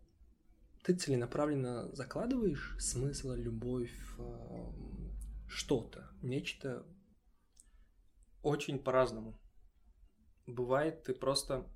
ты 0.82 0.94
целенаправленно 0.94 1.94
закладываешь 1.94 2.76
смысл, 2.78 3.32
любовь, 3.32 3.92
а, 4.18 4.72
что-то, 5.48 6.10
нечто. 6.22 6.86
Очень 8.42 8.78
по-разному. 8.78 9.38
Бывает, 10.46 11.02
ты 11.04 11.14
просто 11.14 11.66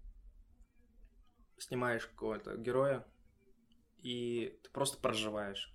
снимаешь 1.58 2.06
какого-то 2.06 2.56
героя, 2.56 3.06
и 3.98 4.58
ты 4.62 4.70
просто 4.70 4.98
проживаешь 4.98 5.74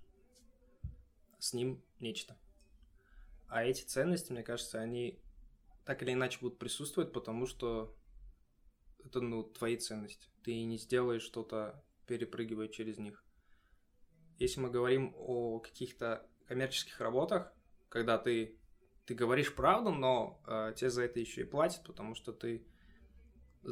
с 1.38 1.52
ним 1.52 1.82
нечто. 2.00 2.36
А 3.48 3.64
эти 3.64 3.82
ценности, 3.82 4.32
мне 4.32 4.42
кажется, 4.42 4.80
они 4.80 5.20
так 5.84 6.02
или 6.02 6.12
иначе 6.12 6.38
будут 6.40 6.58
присутствовать, 6.58 7.12
потому 7.12 7.46
что 7.46 7.94
это, 9.04 9.20
ну, 9.20 9.42
твои 9.42 9.76
ценности. 9.76 10.28
Ты 10.42 10.64
не 10.64 10.78
сделаешь 10.78 11.22
что-то, 11.22 11.84
перепрыгивая 12.06 12.68
через 12.68 12.98
них. 12.98 13.22
Если 14.38 14.60
мы 14.60 14.70
говорим 14.70 15.14
о 15.16 15.60
каких-то 15.60 16.26
коммерческих 16.46 17.00
работах, 17.00 17.52
когда 17.88 18.18
ты, 18.18 18.58
ты 19.04 19.14
говоришь 19.14 19.54
правду, 19.54 19.90
но 19.90 20.42
э, 20.46 20.72
тебе 20.74 20.90
за 20.90 21.02
это 21.02 21.20
еще 21.20 21.42
и 21.42 21.44
платят, 21.44 21.84
потому 21.84 22.14
что 22.14 22.32
ты, 22.32 22.66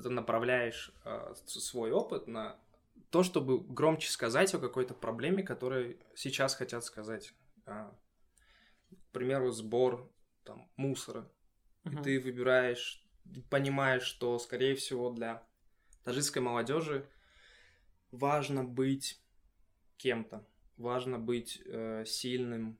ты 0.00 0.08
направляешь 0.08 0.92
э, 1.04 1.34
свой 1.46 1.92
опыт 1.92 2.26
на 2.26 2.58
то, 3.10 3.22
чтобы 3.22 3.60
громче 3.60 4.10
сказать 4.10 4.54
о 4.54 4.58
какой-то 4.58 4.94
проблеме, 4.94 5.42
которую 5.42 5.98
сейчас 6.14 6.54
хотят 6.54 6.84
сказать. 6.84 7.34
Э, 7.66 7.90
к 8.90 9.12
примеру, 9.12 9.50
сбор 9.50 10.10
там, 10.44 10.70
мусора. 10.76 11.30
Uh-huh. 11.84 12.00
И 12.00 12.02
ты 12.02 12.20
выбираешь, 12.20 13.04
понимаешь, 13.50 14.02
что, 14.02 14.38
скорее 14.38 14.74
всего, 14.74 15.10
для 15.10 15.46
таджикской 16.04 16.40
молодежи 16.40 17.06
важно 18.10 18.64
быть 18.64 19.20
кем-то, 19.98 20.46
важно 20.76 21.18
быть 21.18 21.60
э, 21.66 22.04
сильным, 22.06 22.78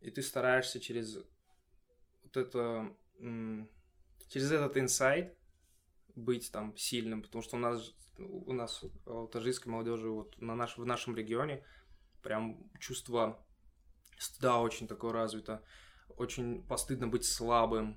и 0.00 0.10
ты 0.10 0.22
стараешься 0.22 0.80
через 0.80 1.18
вот 2.22 2.36
это, 2.36 2.94
через 4.28 4.52
этот 4.52 4.76
инсайт 4.76 5.37
быть 6.18 6.50
там 6.52 6.76
сильным, 6.76 7.22
потому 7.22 7.42
что 7.42 7.56
у 7.56 7.60
нас 7.60 7.94
у 8.18 8.52
нас 8.52 8.84
у 9.06 9.26
таджикской 9.28 9.72
молодежи 9.72 10.10
вот 10.10 10.40
на 10.40 10.56
наш, 10.56 10.76
в 10.76 10.84
нашем 10.84 11.14
регионе 11.14 11.64
прям 12.22 12.68
чувство 12.80 13.46
стыда 14.18 14.60
очень 14.60 14.88
такое 14.88 15.12
развито, 15.12 15.62
очень 16.16 16.66
постыдно 16.66 17.06
быть 17.06 17.24
слабым, 17.24 17.96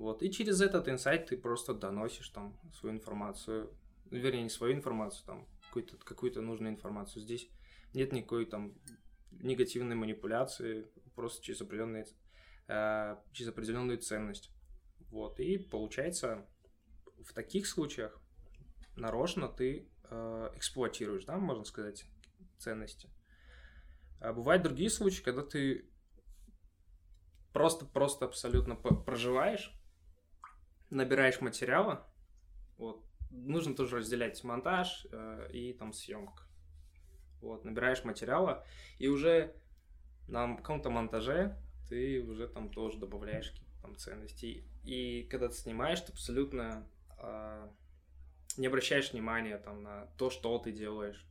вот, 0.00 0.22
и 0.22 0.32
через 0.32 0.62
этот 0.62 0.88
инсайт 0.88 1.26
ты 1.26 1.36
просто 1.36 1.74
доносишь 1.74 2.30
там 2.30 2.58
свою 2.72 2.94
информацию, 2.94 3.70
вернее, 4.10 4.44
не 4.44 4.48
свою 4.48 4.72
информацию, 4.72 5.26
там, 5.26 5.46
какую-то 5.66 5.98
какую 5.98 6.42
нужную 6.42 6.72
информацию. 6.72 7.22
Здесь 7.22 7.50
нет 7.92 8.10
никакой 8.12 8.46
там 8.46 8.72
негативной 9.30 9.96
манипуляции, 9.96 10.90
просто 11.14 11.44
через, 11.44 11.60
определенные, 11.60 12.06
э, 12.68 13.16
через 13.32 13.50
определенную 13.50 13.98
ценность. 13.98 14.50
Вот. 15.10 15.38
И 15.38 15.58
получается, 15.58 16.48
в 17.24 17.32
таких 17.32 17.66
случаях 17.66 18.20
нарочно 18.96 19.48
ты 19.48 19.88
э, 20.04 20.50
эксплуатируешь, 20.54 21.24
да, 21.24 21.36
можно 21.36 21.64
сказать, 21.64 22.04
ценности. 22.58 23.08
А 24.20 24.32
бывают 24.32 24.62
другие 24.62 24.90
случаи, 24.90 25.22
когда 25.22 25.42
ты 25.42 25.88
просто-просто 27.52 28.26
абсолютно 28.26 28.74
проживаешь, 28.76 29.74
набираешь 30.90 31.40
материала, 31.40 32.06
вот, 32.76 33.04
нужно 33.30 33.74
тоже 33.74 33.98
разделять 33.98 34.42
монтаж 34.44 35.06
э, 35.10 35.50
и 35.52 35.72
там 35.72 35.92
съемка. 35.92 36.44
Вот, 37.40 37.64
набираешь 37.64 38.04
материала, 38.04 38.66
и 38.98 39.08
уже 39.08 39.54
на 40.28 40.56
каком-то 40.56 40.90
монтаже 40.90 41.56
ты 41.88 42.20
уже 42.22 42.46
там 42.48 42.70
тоже 42.70 42.98
добавляешь 42.98 43.50
какие-то 43.50 43.82
там 43.82 43.96
ценности. 43.96 44.64
И 44.84 45.24
когда 45.30 45.48
ты 45.48 45.54
снимаешь, 45.54 46.00
ты 46.00 46.12
абсолютно 46.12 46.86
не 48.56 48.66
обращаешь 48.66 49.12
внимания 49.12 49.58
там 49.58 49.82
на 49.82 50.06
то, 50.18 50.30
что 50.30 50.58
ты 50.58 50.72
делаешь. 50.72 51.26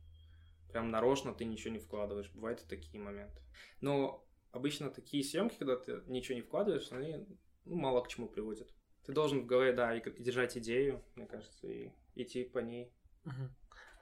Прям 0.72 0.90
нарочно 0.90 1.34
ты 1.34 1.44
ничего 1.44 1.72
не 1.72 1.78
вкладываешь. 1.78 2.30
Бывают 2.30 2.62
и 2.62 2.68
такие 2.68 3.02
моменты. 3.02 3.40
Но 3.80 4.24
обычно 4.52 4.90
такие 4.90 5.24
съемки, 5.24 5.56
когда 5.56 5.76
ты 5.76 6.02
ничего 6.06 6.36
не 6.36 6.42
вкладываешь, 6.42 6.90
они 6.92 7.26
ну, 7.64 7.76
мало 7.76 8.02
к 8.02 8.08
чему 8.08 8.28
приводят. 8.28 8.72
Ты 9.04 9.12
должен 9.12 9.40
в 9.40 9.46
голове, 9.46 9.72
да, 9.72 9.96
и, 9.96 10.00
и 10.00 10.22
держать 10.22 10.56
идею, 10.58 11.02
мне 11.14 11.26
кажется, 11.26 11.66
и 11.66 11.90
идти 12.14 12.44
по 12.44 12.58
ней. 12.58 12.92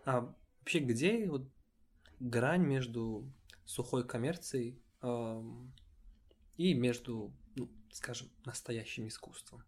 А 0.05 0.35
вообще 0.61 0.81
где 0.81 1.29
вот 1.29 1.43
грань 2.21 2.65
между 2.65 3.31
сухой 3.65 4.07
коммерцией 4.07 4.81
э, 5.03 5.43
и 6.57 6.75
между, 6.75 7.33
ну, 7.57 7.69
скажем, 7.93 8.29
настоящим 8.45 9.07
искусством? 9.07 9.63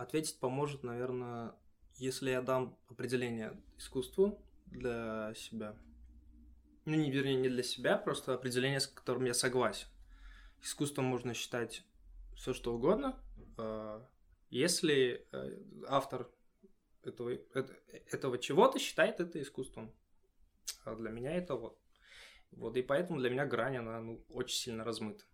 Ответить 0.00 0.40
поможет, 0.40 0.82
наверное, 0.82 1.54
если 1.96 2.30
я 2.30 2.40
дам 2.40 2.74
определение 2.88 3.62
искусству 3.76 4.42
для 4.64 5.34
себя. 5.36 5.76
Ну, 6.86 6.96
не, 6.96 7.10
вернее, 7.10 7.36
не 7.36 7.50
для 7.50 7.62
себя, 7.62 7.98
просто 7.98 8.32
определение, 8.32 8.80
с 8.80 8.86
которым 8.86 9.26
я 9.26 9.34
согласен. 9.34 9.88
Искусством 10.62 11.04
можно 11.04 11.34
считать 11.34 11.84
все 12.34 12.54
что 12.54 12.74
угодно, 12.74 13.22
э, 13.58 14.00
если 14.48 15.28
э, 15.32 15.58
автор 15.86 16.30
этого, 17.02 17.36
этого 18.06 18.38
чего-то 18.38 18.78
считает 18.78 19.20
это 19.20 19.38
искусством. 19.42 19.94
А 20.86 20.94
для 20.94 21.10
меня 21.10 21.32
это 21.36 21.56
вот. 21.56 21.78
Вот, 22.52 22.74
и 22.74 22.80
поэтому 22.80 23.18
для 23.18 23.28
меня 23.28 23.44
грань, 23.44 23.76
она 23.76 24.00
ну, 24.00 24.24
очень 24.30 24.56
сильно 24.56 24.82
размыта. 24.82 25.24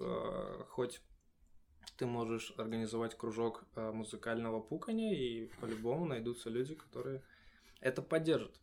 Э, 0.00 0.64
хоть 0.70 1.00
ты 1.96 2.06
можешь 2.06 2.52
организовать 2.56 3.16
кружок 3.16 3.64
э, 3.76 3.92
музыкального 3.92 4.60
пукания, 4.60 5.14
и 5.14 5.46
по-любому 5.60 6.06
найдутся 6.06 6.50
люди, 6.50 6.74
которые 6.74 7.22
это 7.80 8.02
поддержат. 8.02 8.60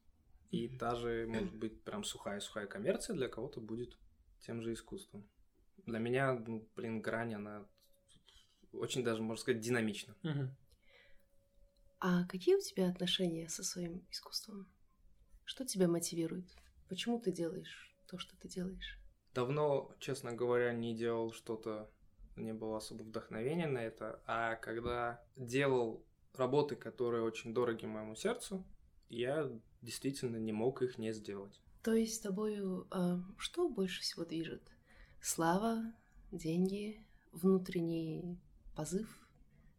И 0.50 0.68
даже, 0.68 1.26
может 1.28 1.56
быть, 1.56 1.82
прям 1.84 2.04
сухая-сухая 2.04 2.68
коммерция 2.68 3.16
для 3.16 3.30
кого-то 3.30 3.62
будет 3.62 3.98
тем 4.42 4.62
же 4.62 4.74
искусством. 4.74 5.28
Для 5.86 6.00
меня, 6.00 6.34
ну, 6.34 6.68
блин, 6.76 7.02
грань, 7.02 7.36
она 7.36 7.66
очень 8.74 9.04
даже, 9.04 9.22
можно 9.22 9.42
сказать, 9.42 9.62
динамична. 9.62 10.16
А 12.00 12.26
какие 12.26 12.56
у 12.56 12.62
тебя 12.62 12.90
отношения 12.90 13.48
со 13.48 13.64
своим 13.64 14.06
искусством? 14.10 14.68
Что 15.46 15.66
тебя 15.66 15.88
мотивирует? 15.88 16.50
Почему 16.90 17.20
ты 17.20 17.32
делаешь 17.32 17.96
то, 18.08 18.18
что 18.18 18.36
ты 18.38 18.48
делаешь? 18.48 19.00
Давно, 19.34 19.94
честно 20.00 20.34
говоря, 20.34 20.74
не 20.74 20.96
делал 20.96 21.32
что-то, 21.32 21.90
не 22.36 22.54
было 22.54 22.78
особо 22.78 23.04
вдохновения 23.04 23.68
на 23.68 23.80
это, 23.80 24.22
а 24.26 24.56
когда 24.56 25.24
делал 25.36 26.04
работы, 26.34 26.76
которые 26.76 27.24
очень 27.24 27.54
дороги 27.54 27.86
моему 27.86 28.16
сердцу, 28.16 28.66
я 29.10 29.52
действительно 29.82 30.38
не 30.38 30.54
мог 30.54 30.82
их 30.82 30.98
не 30.98 31.14
сделать. 31.14 31.60
То 31.84 31.94
есть 31.94 32.16
с 32.16 32.20
тобою 32.20 32.88
э, 32.92 33.18
что 33.38 33.68
больше 33.68 34.02
всего 34.02 34.24
движет? 34.24 34.62
Слава, 35.20 35.94
деньги, 36.32 37.06
внутренний 37.32 38.40
позыв, 38.76 39.20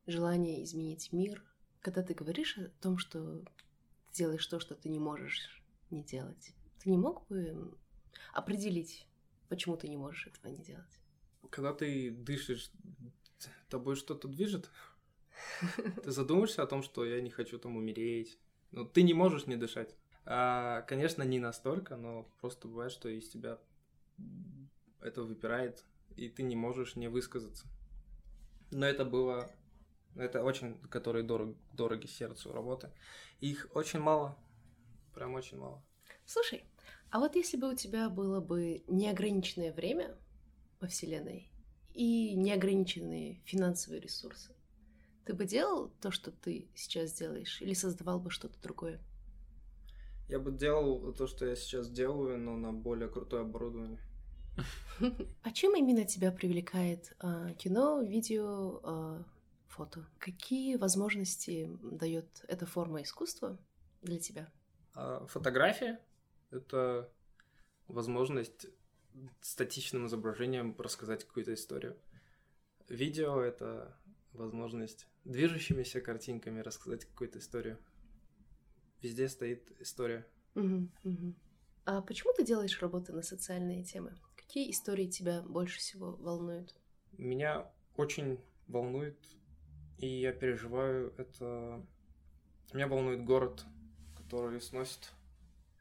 желание 0.07 0.63
изменить 0.65 1.13
мир? 1.13 1.45
Когда 1.81 2.03
ты 2.03 2.15
говоришь 2.15 2.59
о 2.59 2.69
том, 2.81 2.99
что 2.99 3.41
ты 3.41 4.15
делаешь 4.15 4.47
то, 4.47 4.61
что 4.61 4.75
ты 4.75 4.89
не 4.89 4.99
можешь 4.99 5.63
не 5.91 6.03
делать, 6.03 6.55
ты 6.81 6.91
не 6.91 6.99
мог 6.99 7.27
бы 7.29 7.77
определить, 8.33 9.07
почему 9.49 9.77
ты 9.77 9.89
не 9.89 9.97
можешь 9.97 10.27
этого 10.27 10.53
не 10.53 10.63
делать? 10.63 11.02
Когда 11.51 11.73
ты 11.73 12.11
дышишь, 12.11 12.71
тобой 13.73 13.97
что-то 13.97 14.29
движет? 14.29 14.71
Ты 16.05 16.11
задумаешься 16.11 16.63
о 16.63 16.67
том, 16.67 16.83
что 16.83 17.05
я 17.05 17.21
не 17.21 17.31
хочу 17.31 17.59
там 17.59 17.77
умереть. 17.77 18.39
Ну, 18.71 18.85
ты 18.85 19.03
не 19.03 19.15
можешь 19.15 19.47
не 19.47 19.57
дышать. 19.57 19.95
А, 20.25 20.83
конечно, 20.83 21.23
не 21.23 21.41
настолько, 21.41 21.97
но 21.97 22.29
просто 22.41 22.69
бывает, 22.69 22.93
что 22.93 23.09
из 23.09 23.29
тебя 23.29 23.59
это 25.01 25.23
выпирает, 25.23 25.85
и 26.17 26.29
ты 26.29 26.43
не 26.43 26.55
можешь 26.55 26.97
не 26.97 27.09
высказаться. 27.09 27.67
Но 28.71 28.87
это 28.87 29.05
было... 29.05 29.51
Это 30.15 30.45
очень, 30.45 30.79
которые 30.91 31.25
дорог, 31.25 31.57
дороги 31.73 32.07
сердцу 32.07 32.53
работы. 32.53 32.91
Их 33.41 33.69
очень 33.75 34.01
мало. 34.01 34.39
Прям 35.15 35.35
очень 35.35 35.59
мало. 35.59 35.83
Слушай, 36.27 36.65
а 37.11 37.19
вот 37.19 37.35
если 37.35 37.57
бы 37.57 37.73
у 37.73 37.75
тебя 37.75 38.11
было 38.11 38.41
бы 38.41 38.85
неограниченное 38.87 39.73
время 39.73 40.15
во 40.83 40.89
Вселенной 40.89 41.49
и 41.95 42.35
неограниченные 42.35 43.41
финансовые 43.45 44.01
ресурсы, 44.01 44.53
ты 45.25 45.33
бы 45.33 45.45
делал 45.45 45.91
то, 46.01 46.11
что 46.11 46.33
ты 46.33 46.69
сейчас 46.75 47.13
делаешь, 47.13 47.63
или 47.63 47.73
создавал 47.73 48.19
бы 48.19 48.31
что-то 48.31 48.61
другое? 48.61 49.01
Я 50.29 50.41
бы 50.41 50.51
делал 50.51 51.13
то, 51.13 51.27
что 51.27 51.47
я 51.47 51.55
сейчас 51.55 51.89
делаю, 51.89 52.39
но 52.39 52.57
на 52.57 52.73
более 52.73 53.09
крутое 53.09 53.43
оборудование. 53.43 54.01
А 55.43 55.51
чем 55.53 55.77
именно 55.77 56.05
тебя 56.05 56.33
привлекает 56.33 57.15
а, 57.19 57.53
кино, 57.55 58.03
видео, 58.03 58.81
а, 58.83 59.25
фото? 59.69 60.07
Какие 60.19 60.77
возможности 60.77 61.71
дает 61.83 62.45
эта 62.49 62.67
форма 62.67 63.03
искусства 63.03 63.59
для 64.03 64.19
тебя? 64.19 64.51
А, 64.95 65.25
фотография— 65.27 66.01
это 66.51 67.11
возможность 67.89 68.67
статичным 69.41 70.07
изображением 70.07 70.75
рассказать 70.79 71.25
какую-то 71.25 71.55
историю. 71.55 71.97
Видео— 72.89 73.41
это 73.43 73.97
возможность 74.33 75.07
движущимися 75.25 76.01
картинками 76.01 76.61
рассказать 76.61 77.05
какую-то 77.05 77.39
историю. 77.39 77.79
Везде 79.01 79.29
стоит 79.29 79.71
история. 79.81 80.27
Угу, 80.55 80.89
угу. 81.05 81.35
А 81.85 82.01
почему 82.03 82.33
ты 82.35 82.45
делаешь 82.45 82.81
работы 82.81 83.13
на 83.13 83.23
социальные 83.23 83.85
темы? 83.85 84.15
Какие 84.37 84.71
истории 84.71 85.07
тебя 85.07 85.43
больше 85.43 85.79
всего 85.79 86.13
волнуют? 86.17 86.75
Меня 87.19 87.71
очень 87.97 88.39
волнует, 88.69 89.19
и 89.99 90.07
я 90.07 90.33
переживаю 90.33 91.15
это... 91.19 91.85
Меня 92.73 92.87
волнует 92.87 93.25
город, 93.25 93.65
который 94.17 94.61
сносит. 94.61 95.13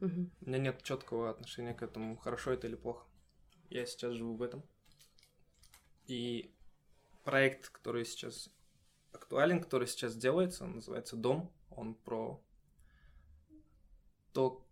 Угу. 0.01 0.29
У 0.41 0.49
меня 0.49 0.57
нет 0.57 0.83
четкого 0.83 1.29
отношения 1.29 1.73
к 1.73 1.83
этому, 1.83 2.17
хорошо 2.17 2.51
это 2.51 2.67
или 2.67 2.75
плохо. 2.75 3.05
Я 3.71 3.85
сейчас 3.85 4.13
живу 4.13 4.35
в 4.35 4.43
этом. 4.43 4.63
И 6.05 6.53
проект, 7.23 7.69
который 7.69 8.03
сейчас 8.03 8.49
актуален, 9.13 9.61
который 9.61 9.87
сейчас 9.87 10.13
делается, 10.15 10.65
он 10.65 10.75
называется 10.75 11.15
«Дом». 11.15 11.49
Он 11.69 11.95
про 11.95 12.43
то, 14.33 14.67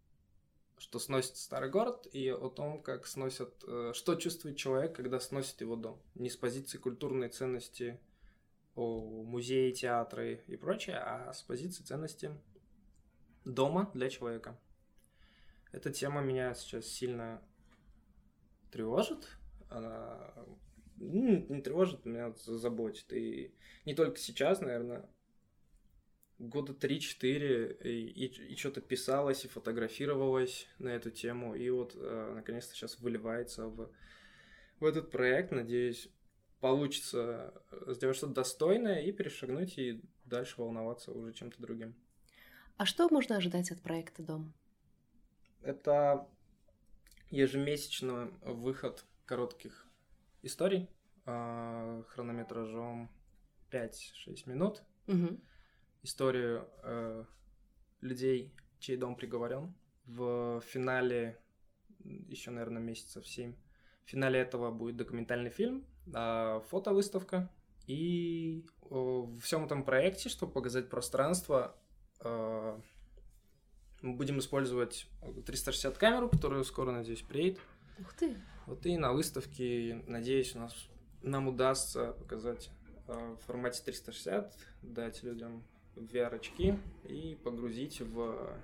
что 0.77 1.00
сносит 1.00 1.38
старый 1.38 1.70
город, 1.70 2.08
и 2.12 2.29
о 2.29 2.50
том, 2.50 2.84
как 2.84 3.08
сносят... 3.08 3.63
Э, 3.65 3.94
что 3.96 4.15
чувствует 4.15 4.58
человек, 4.58 4.98
когда 4.98 5.22
сносит 5.22 5.62
его 5.62 5.77
дом. 5.77 6.01
Не 6.15 6.29
с 6.29 6.36
позиции 6.36 6.77
культурной 6.77 7.29
ценности 7.29 8.01
о 8.75 9.24
музее, 9.24 9.72
театры 9.72 10.44
и 10.48 10.58
прочее, 10.58 10.98
а 10.98 11.32
с 11.34 11.41
позиции 11.41 11.84
ценности 11.84 12.32
дома 13.46 13.89
для 13.94 14.10
человека. 14.10 14.60
Эта 15.72 15.89
тема 15.89 16.20
меня 16.20 16.53
сейчас 16.53 16.86
сильно 16.86 17.41
тревожит. 18.71 19.27
Она 19.69 20.33
ну, 20.97 21.45
не 21.49 21.61
тревожит, 21.61 22.05
меня 22.05 22.33
заботит. 22.45 23.11
И 23.13 23.53
не 23.85 23.93
только 23.93 24.17
сейчас, 24.17 24.61
наверное, 24.61 25.09
года 26.39 26.73
3-4 26.73 27.81
и, 27.83 27.89
и, 27.89 28.53
и 28.53 28.55
что-то 28.55 28.81
писалось 28.81 29.45
и 29.45 29.49
фотографировалось 29.49 30.67
на 30.77 30.89
эту 30.89 31.11
тему. 31.11 31.55
И 31.55 31.69
вот 31.69 31.95
э, 31.95 32.33
наконец-то 32.35 32.73
сейчас 32.73 32.99
выливается 32.99 33.67
в, 33.67 33.91
в 34.79 34.85
этот 34.85 35.11
проект. 35.11 35.51
Надеюсь, 35.51 36.09
получится 36.59 37.53
сделать 37.88 38.17
что-то 38.17 38.33
достойное 38.33 39.01
и 39.01 39.11
перешагнуть 39.11 39.77
и 39.77 40.01
дальше 40.25 40.55
волноваться 40.61 41.11
уже 41.11 41.33
чем-то 41.33 41.61
другим. 41.61 41.95
А 42.77 42.85
что 42.85 43.09
можно 43.09 43.35
ожидать 43.35 43.71
от 43.71 43.81
проекта 43.81 44.23
«Дом»? 44.23 44.53
Это 45.61 46.29
ежемесячно 47.29 48.31
выход 48.41 49.05
коротких 49.25 49.86
историй 50.41 50.89
э, 51.25 52.03
хронометражом 52.07 53.09
5-6 53.71 54.50
минут. 54.50 54.83
Угу. 55.07 55.39
Историю 56.03 56.67
э, 56.83 57.25
людей, 58.01 58.53
чей 58.79 58.98
дом 58.98 59.15
приговорен. 59.15 59.75
В 60.05 60.62
финале, 60.62 61.39
еще, 62.03 62.51
наверное, 62.51 62.81
месяцев 62.81 63.27
7, 63.27 63.53
в 64.05 64.09
финале 64.09 64.39
этого 64.39 64.71
будет 64.71 64.98
документальный 64.98 65.51
фильм, 65.51 65.86
э, 66.13 66.62
фотовыставка. 66.69 67.51
И 67.86 68.65
э, 68.83 68.86
в 68.89 69.39
всем 69.39 69.65
этом 69.65 69.83
проекте, 69.83 70.29
чтобы 70.29 70.53
показать 70.53 70.89
пространство, 70.89 71.75
э, 72.22 72.79
мы 74.01 74.14
будем 74.14 74.40
использовать 74.40 75.07
360 75.46 75.98
камеру, 75.98 76.29
которая 76.29 76.64
скоро, 76.64 76.92
надеюсь, 76.92 77.22
приедет. 77.22 77.59
Ух 78.00 78.14
ты! 78.14 78.38
Вот 78.66 78.85
и 78.85 78.98
на 78.98 79.14
выставке, 79.14 80.03
надеюсь, 80.07 80.55
у 80.55 80.59
нас 80.59 80.75
нам 81.22 81.48
удастся 81.48 82.14
показать 82.14 82.70
э, 83.07 83.35
в 83.35 83.46
формате 83.46 83.81
360, 83.83 84.55
дать 84.83 85.24
людям 85.24 85.64
VR-очки 85.96 86.75
и 87.05 87.38
погрузить 87.44 88.00
в, 88.01 88.57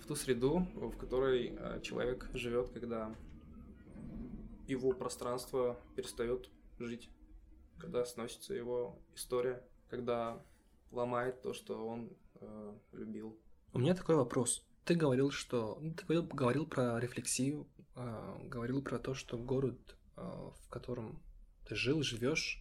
в 0.00 0.06
ту 0.06 0.14
среду, 0.14 0.66
в 0.74 0.96
которой 0.96 1.56
э, 1.58 1.80
человек 1.82 2.28
живет, 2.34 2.68
когда 2.68 3.14
его 4.66 4.92
пространство 4.92 5.80
перестает 5.96 6.50
жить, 6.78 7.08
когда 7.78 8.04
сносится 8.04 8.54
его 8.54 8.98
история, 9.14 9.64
когда 9.88 10.44
ломает 10.90 11.42
то, 11.42 11.52
что 11.54 11.86
он 11.86 12.10
э, 12.34 12.74
любил. 12.92 13.38
У 13.78 13.80
меня 13.80 13.94
такой 13.94 14.16
вопрос. 14.16 14.64
Ты 14.84 14.96
говорил, 14.96 15.30
что 15.30 15.78
ну, 15.80 15.94
ты 15.94 16.04
говорил, 16.04 16.24
говорил 16.24 16.66
про 16.66 16.98
рефлексию, 16.98 17.68
э, 17.94 18.36
говорил 18.42 18.82
про 18.82 18.98
то, 18.98 19.14
что 19.14 19.38
город, 19.38 19.78
э, 20.16 20.20
в 20.20 20.68
котором 20.68 21.22
ты 21.64 21.76
жил, 21.76 22.02
живешь, 22.02 22.60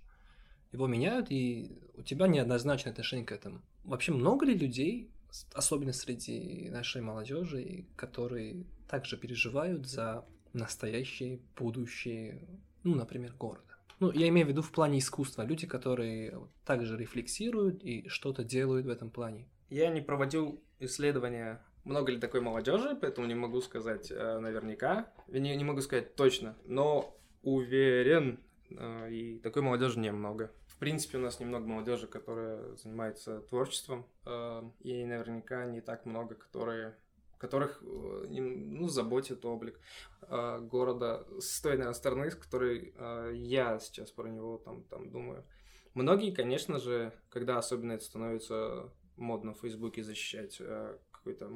его 0.71 0.85
меняют, 0.85 1.31
и 1.31 1.75
у 1.95 2.03
тебя 2.03 2.27
неоднозначное 2.27 2.91
отношение 2.91 3.25
к 3.25 3.31
этому. 3.31 3.63
Вообще 3.83 4.11
много 4.11 4.45
ли 4.45 4.53
людей, 4.53 5.09
особенно 5.55 5.91
среди 5.91 6.69
нашей 6.69 7.01
молодежи, 7.01 7.87
которые 7.95 8.67
также 8.87 9.17
переживают 9.17 9.87
за 9.87 10.23
настоящее, 10.53 11.39
будущее, 11.55 12.47
ну, 12.83 12.93
например, 12.93 13.33
города? 13.33 13.63
Ну, 13.99 14.11
я 14.11 14.27
имею 14.27 14.45
в 14.45 14.49
виду 14.51 14.61
в 14.61 14.71
плане 14.71 14.99
искусства. 14.99 15.41
Люди, 15.41 15.65
которые 15.65 16.47
также 16.63 16.95
рефлексируют 16.95 17.83
и 17.83 18.07
что-то 18.07 18.43
делают 18.43 18.85
в 18.85 18.89
этом 18.89 19.09
плане. 19.09 19.47
Я 19.69 19.89
не 19.89 20.01
проводил 20.01 20.61
исследования, 20.79 21.61
много 21.83 22.11
ли 22.11 22.19
такой 22.19 22.41
молодежи, 22.41 22.97
поэтому 22.99 23.27
не 23.27 23.35
могу 23.35 23.61
сказать 23.61 24.11
э, 24.11 24.39
наверняка. 24.39 25.11
Не, 25.27 25.55
не 25.55 25.63
могу 25.63 25.81
сказать 25.81 26.15
точно, 26.15 26.57
но 26.65 27.17
уверен, 27.43 28.39
э, 28.69 29.11
и 29.11 29.39
такой 29.39 29.61
молодежи 29.61 29.99
немного. 29.99 30.51
В 30.67 30.77
принципе, 30.77 31.17
у 31.17 31.21
нас 31.21 31.39
немного 31.39 31.67
молодежи, 31.67 32.07
которая 32.07 32.75
занимается 32.75 33.41
творчеством, 33.41 34.05
э, 34.25 34.63
и 34.81 35.05
наверняка 35.05 35.65
не 35.65 35.81
так 35.81 36.05
много, 36.05 36.35
которые 36.35 36.95
которых 37.37 37.81
э, 37.81 38.25
ну, 38.29 38.87
заботит 38.87 39.45
облик 39.45 39.79
э, 40.21 40.59
города 40.61 41.25
с 41.39 41.61
той 41.61 41.73
наверное, 41.73 41.93
стороны, 41.93 42.31
с 42.31 42.35
которой 42.35 42.93
э, 42.95 43.31
я 43.35 43.79
сейчас 43.79 44.11
про 44.11 44.27
него 44.27 44.57
там, 44.57 44.83
там 44.85 45.09
думаю. 45.09 45.45
Многие, 45.93 46.31
конечно 46.31 46.79
же, 46.79 47.13
когда 47.29 47.57
особенно 47.57 47.93
это 47.93 48.03
становится 48.03 48.91
модно 49.17 49.53
в 49.53 49.59
Фейсбуке 49.59 50.03
защищать 50.03 50.57
э, 50.59 50.97
какой-то 51.11 51.51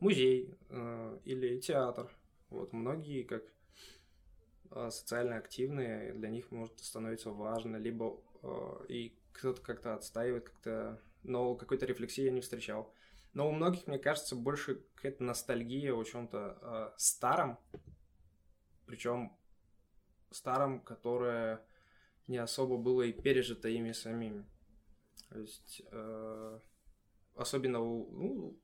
музей 0.00 0.56
э, 0.68 1.18
или 1.24 1.60
театр, 1.60 2.10
вот 2.50 2.72
многие 2.72 3.22
как 3.24 3.42
э, 4.70 4.90
социально 4.90 5.36
активные, 5.36 6.12
для 6.14 6.30
них 6.30 6.50
может 6.50 6.78
становиться 6.80 7.30
важно, 7.30 7.76
либо 7.76 8.20
и 8.88 9.16
кто-то 9.32 9.62
как-то 9.62 9.94
отстаивает, 9.94 10.48
как-то, 10.50 11.00
но 11.22 11.54
какой-то 11.54 11.86
рефлексии 11.86 12.24
я 12.24 12.30
не 12.30 12.40
встречал. 12.40 12.94
Но 13.34 13.48
у 13.48 13.52
многих, 13.52 13.86
мне 13.88 13.98
кажется, 13.98 14.36
больше 14.36 14.84
какая-то 14.94 15.24
ностальгия 15.24 15.92
о 15.92 16.04
чем-то 16.04 16.58
э, 16.60 16.90
старом, 16.96 17.58
причем 18.86 19.36
старом, 20.30 20.80
которое 20.80 21.60
не 22.28 22.36
особо 22.38 22.76
было 22.76 23.02
и 23.02 23.12
пережито 23.12 23.68
ими 23.68 23.92
самими. 23.92 24.44
То 25.34 25.40
есть, 25.40 25.82
э, 25.90 26.60
особенно 27.34 27.80
у, 27.80 28.08
ну, 28.12 28.60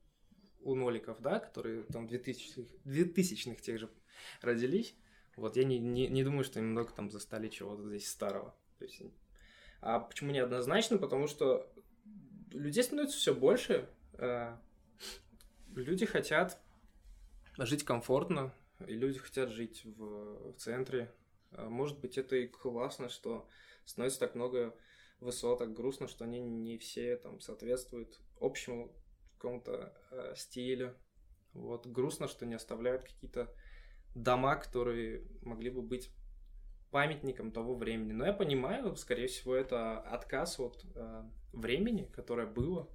у 0.61 0.73
ноликов, 0.73 1.21
да, 1.21 1.39
которые 1.39 1.83
там 1.83 2.07
2000-х, 2.07 2.71
2000 2.85 3.55
тех 3.55 3.77
же 3.77 3.89
родились, 4.41 4.95
вот 5.35 5.57
я 5.57 5.65
не, 5.65 5.79
не, 5.79 6.07
не 6.07 6.23
думаю, 6.23 6.45
что 6.45 6.61
немного 6.61 6.93
там 6.93 7.11
застали 7.11 7.49
чего-то 7.49 7.87
здесь 7.89 8.09
старого. 8.09 8.55
То 8.79 8.85
есть, 8.85 9.01
а 9.81 9.99
почему 9.99 10.31
неоднозначно? 10.31 10.97
Потому 10.97 11.27
что 11.27 11.69
людей 12.51 12.83
становится 12.83 13.17
все 13.17 13.35
больше, 13.35 13.89
Э, 14.21 14.55
люди 15.75 16.05
хотят 16.05 16.59
жить 17.57 17.83
комфортно, 17.83 18.53
и 18.87 18.93
люди 18.93 19.17
хотят 19.17 19.49
жить 19.49 19.83
в, 19.83 20.51
в 20.51 20.57
центре. 20.57 21.11
Э, 21.51 21.67
может 21.67 21.99
быть, 21.99 22.17
это 22.19 22.35
и 22.35 22.47
классно, 22.47 23.09
что 23.09 23.47
становится 23.85 24.19
так 24.19 24.35
много 24.35 24.75
высот, 25.21 25.59
так 25.59 25.73
грустно, 25.73 26.07
что 26.07 26.25
они 26.25 26.39
не 26.39 26.77
все 26.77 27.15
там 27.17 27.39
соответствуют 27.39 28.19
общему 28.39 28.91
какому-то 29.37 29.93
э, 30.11 30.33
стилю. 30.35 30.95
Вот 31.53 31.87
грустно, 31.87 32.27
что 32.27 32.45
не 32.45 32.55
оставляют 32.55 33.03
какие-то 33.03 33.53
дома, 34.15 34.55
которые 34.55 35.25
могли 35.41 35.69
бы 35.69 35.81
быть 35.81 36.11
памятником 36.91 37.51
того 37.51 37.75
времени. 37.75 38.11
Но 38.11 38.25
я 38.25 38.33
понимаю, 38.33 38.95
скорее 38.97 39.27
всего, 39.27 39.55
это 39.55 39.99
отказ 39.99 40.59
от 40.59 40.83
э, 40.95 41.23
времени, 41.53 42.09
которое 42.13 42.47
было, 42.47 42.89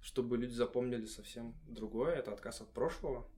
чтобы 0.00 0.36
люди 0.36 0.52
запомнили 0.52 1.06
совсем 1.06 1.54
другое. 1.68 2.16
Это 2.16 2.32
отказ 2.32 2.60
от 2.60 2.72
прошлого. 2.72 3.30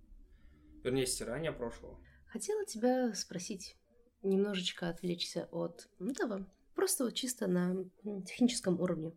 Вернее, 0.83 1.07
стирание 1.07 1.53
прошлого. 1.53 1.99
Хотела 2.27 2.65
тебя 2.65 3.13
спросить, 3.15 3.77
немножечко 4.23 4.89
отвлечься 4.89 5.49
от 5.53 5.89
этого, 6.01 6.47
просто 6.75 7.05
вот 7.05 7.15
чисто 7.15 7.47
на 7.47 7.85
техническом 8.23 8.81
уровне. 8.81 9.17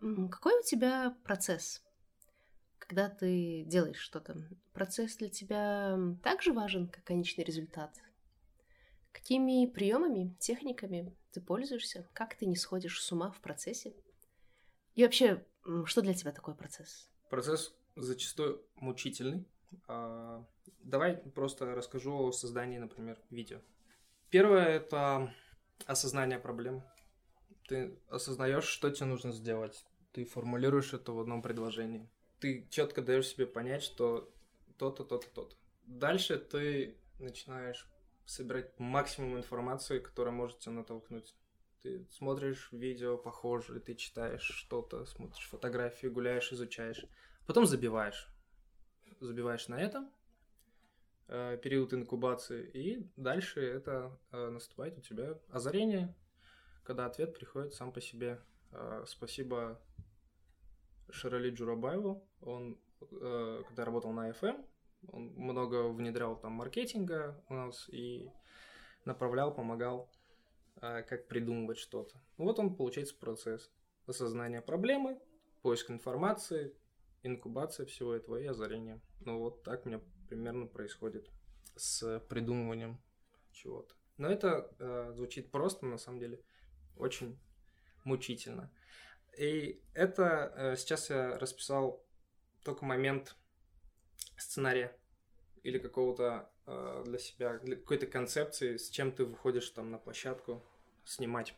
Какой 0.00 0.58
у 0.58 0.62
тебя 0.62 1.16
процесс, 1.24 1.82
когда 2.78 3.08
ты 3.08 3.64
делаешь 3.66 3.98
что-то? 3.98 4.36
Процесс 4.72 5.16
для 5.16 5.30
тебя 5.30 5.98
также 6.22 6.52
важен, 6.52 6.88
как 6.88 7.04
конечный 7.04 7.44
результат? 7.44 7.96
Какими 9.12 9.66
приемами, 9.66 10.36
техниками 10.40 11.16
ты 11.32 11.40
пользуешься? 11.40 12.08
Как 12.12 12.34
ты 12.36 12.46
не 12.46 12.56
сходишь 12.56 13.00
с 13.02 13.12
ума 13.12 13.30
в 13.30 13.40
процессе? 13.40 13.94
И 14.94 15.02
вообще, 15.02 15.46
что 15.86 16.02
для 16.02 16.14
тебя 16.14 16.32
такой 16.32 16.54
процесс? 16.54 17.08
Процесс 17.30 17.74
зачастую 17.96 18.66
мучительный. 18.76 19.48
А, 19.88 20.44
давай 20.80 21.16
просто 21.16 21.74
расскажу 21.74 22.12
о 22.12 22.32
создании, 22.32 22.78
например, 22.78 23.18
видео. 23.30 23.60
Первое– 24.30 24.66
это 24.66 25.32
осознание 25.86 26.38
проблемы. 26.38 26.82
Ты 27.68 27.98
осознаешь, 28.08 28.64
что 28.64 28.90
тебе 28.90 29.06
нужно 29.06 29.32
сделать. 29.32 29.84
Ты 30.12 30.24
формулируешь 30.24 30.92
это 30.92 31.12
в 31.12 31.20
одном 31.20 31.42
предложении. 31.42 32.08
Ты 32.40 32.66
четко 32.70 33.02
даешь 33.02 33.28
себе 33.28 33.46
понять, 33.46 33.82
что 33.82 34.32
то-то, 34.78 35.04
то-то, 35.04 35.28
то-то. 35.28 35.56
Дальше 35.86 36.38
ты 36.38 36.96
начинаешь 37.18 37.88
собирать 38.26 38.78
максимум 38.78 39.36
информации, 39.36 39.98
которая 39.98 40.34
может 40.34 40.58
тебя 40.58 40.72
натолкнуть. 40.72 41.34
Ты 41.82 42.06
смотришь 42.10 42.68
видео 42.72 43.18
похожие, 43.18 43.80
ты 43.80 43.94
читаешь 43.94 44.42
что-то, 44.42 45.04
смотришь 45.04 45.48
фотографии, 45.48 46.06
гуляешь, 46.06 46.52
изучаешь. 46.52 47.04
Потом 47.46 47.66
забиваешь. 47.66 48.28
Забиваешь 49.20 49.68
на 49.68 49.80
этом, 49.80 50.10
период 51.26 51.94
инкубации, 51.94 52.68
и 52.68 53.10
дальше 53.16 53.60
это 53.60 54.18
э, 54.30 54.50
наступает 54.50 54.98
у 54.98 55.00
тебя 55.00 55.38
озарение, 55.48 56.14
когда 56.82 57.06
ответ 57.06 57.34
приходит 57.34 57.74
сам 57.74 57.92
по 57.92 58.00
себе. 58.00 58.40
Э, 58.72 59.04
спасибо 59.06 59.80
Шарали 61.10 61.50
Джурабаеву, 61.50 62.26
он, 62.40 62.78
э, 63.00 63.62
когда 63.66 63.84
работал 63.84 64.12
на 64.12 64.30
FM, 64.30 64.66
он 65.12 65.28
много 65.34 65.88
внедрял 65.88 66.36
там 66.36 66.52
маркетинга 66.52 67.42
у 67.48 67.54
нас 67.54 67.88
и 67.88 68.30
направлял, 69.04 69.54
помогал, 69.54 70.10
э, 70.80 71.02
как 71.02 71.28
придумывать 71.28 71.78
что-то. 71.78 72.20
Вот 72.36 72.58
он, 72.58 72.74
получается, 72.74 73.16
процесс 73.18 73.70
осознания 74.06 74.60
проблемы, 74.60 75.20
поиск 75.62 75.90
информации, 75.90 76.76
инкубация 77.22 77.86
всего 77.86 78.14
этого 78.14 78.36
и 78.36 78.46
озарение. 78.46 79.00
Ну 79.20 79.38
вот 79.38 79.62
так 79.62 79.86
меня 79.86 80.00
примерно 80.28 80.66
происходит 80.66 81.30
с 81.76 82.20
придумыванием 82.28 83.00
чего-то. 83.52 83.94
Но 84.16 84.28
это 84.28 84.70
э, 84.78 85.12
звучит 85.14 85.50
просто, 85.50 85.86
на 85.86 85.98
самом 85.98 86.20
деле, 86.20 86.40
очень 86.96 87.38
мучительно. 88.04 88.70
И 89.36 89.82
это 89.92 90.52
э, 90.56 90.76
сейчас 90.76 91.10
я 91.10 91.38
расписал 91.38 92.04
только 92.62 92.84
момент 92.84 93.36
сценария 94.36 94.96
или 95.62 95.78
какого-то 95.78 96.50
э, 96.66 97.02
для 97.06 97.18
себя, 97.18 97.58
для 97.58 97.76
какой-то 97.76 98.06
концепции, 98.06 98.76
с 98.76 98.88
чем 98.90 99.10
ты 99.10 99.24
выходишь 99.24 99.68
там 99.70 99.90
на 99.90 99.98
площадку 99.98 100.64
снимать. 101.04 101.56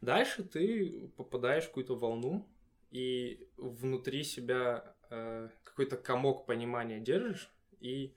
Дальше 0.00 0.44
ты 0.44 1.08
попадаешь 1.16 1.64
в 1.64 1.68
какую-то 1.68 1.96
волну, 1.96 2.48
и 2.92 3.48
внутри 3.56 4.22
себя 4.22 4.94
э, 5.08 5.48
какой-то 5.64 5.96
комок 5.96 6.44
понимания 6.44 7.00
держишь, 7.00 7.50
и 7.82 8.14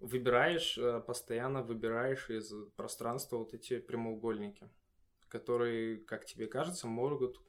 выбираешь, 0.00 0.78
э, 0.78 1.00
постоянно 1.00 1.62
выбираешь 1.62 2.30
из 2.30 2.52
пространства 2.76 3.38
вот 3.38 3.54
эти 3.54 3.78
прямоугольники, 3.78 4.68
которые, 5.28 5.98
как 5.98 6.24
тебе 6.26 6.46
кажется, 6.46 6.86
могут 6.86 7.40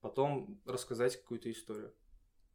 потом 0.00 0.60
рассказать 0.64 1.16
какую-то 1.16 1.50
историю. 1.50 1.94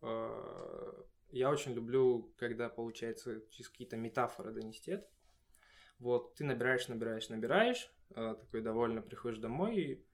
Э, 0.01 1.03
я 1.31 1.49
очень 1.49 1.73
люблю, 1.73 2.33
когда 2.37 2.69
получается 2.69 3.41
через 3.49 3.69
какие-то 3.69 3.97
метафоры 3.97 4.51
донести 4.51 4.91
это. 4.91 5.07
Вот, 5.99 6.33
ты 6.35 6.43
набираешь, 6.43 6.87
набираешь, 6.87 7.29
набираешь, 7.29 7.91
э, 8.15 8.35
такой 8.39 8.61
довольно 8.61 9.01
приходишь 9.01 9.39
домой 9.39 9.77
и, 9.77 10.05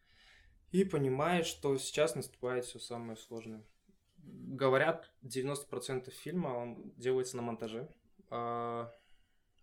и 0.72 0.84
понимаешь, 0.84 1.46
что 1.46 1.78
сейчас 1.78 2.16
наступает 2.16 2.66
все 2.66 2.80
самое 2.80 3.18
сложное. 3.18 3.64
Говорят, 4.18 5.12
90% 5.24 6.10
фильма 6.12 6.50
он 6.50 6.92
делается 6.98 7.38
на 7.38 7.44
монтаже. 7.44 7.90
А 8.30 8.94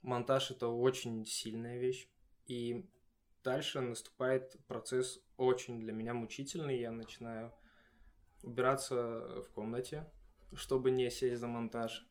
монтаж 0.02 0.50
это 0.50 0.68
очень 0.68 1.24
сильная 1.26 1.78
вещь. 1.78 2.08
И 2.46 2.86
дальше 3.42 3.80
наступает 3.80 4.56
процесс 4.66 5.20
очень 5.36 5.80
для 5.80 5.92
меня 5.92 6.14
мучительный. 6.14 6.78
Я 6.78 6.90
начинаю 6.90 7.52
убираться 8.42 9.42
в 9.42 9.50
комнате, 9.54 10.10
чтобы 10.54 10.90
не 10.90 11.10
сесть 11.10 11.40
за 11.40 11.46
монтаж. 11.46 12.06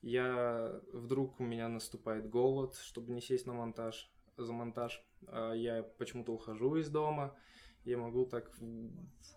Я 0.00 0.80
вдруг 0.92 1.40
у 1.40 1.44
меня 1.44 1.68
наступает 1.68 2.28
голод, 2.28 2.76
чтобы 2.76 3.12
не 3.12 3.20
сесть 3.20 3.46
на 3.46 3.52
монтаж, 3.52 4.10
за 4.36 4.52
монтаж. 4.52 5.04
А 5.26 5.52
я 5.52 5.82
почему-то 5.82 6.32
ухожу 6.32 6.76
из 6.76 6.88
дома. 6.88 7.36
Я 7.84 7.98
могу 7.98 8.26
так 8.26 8.50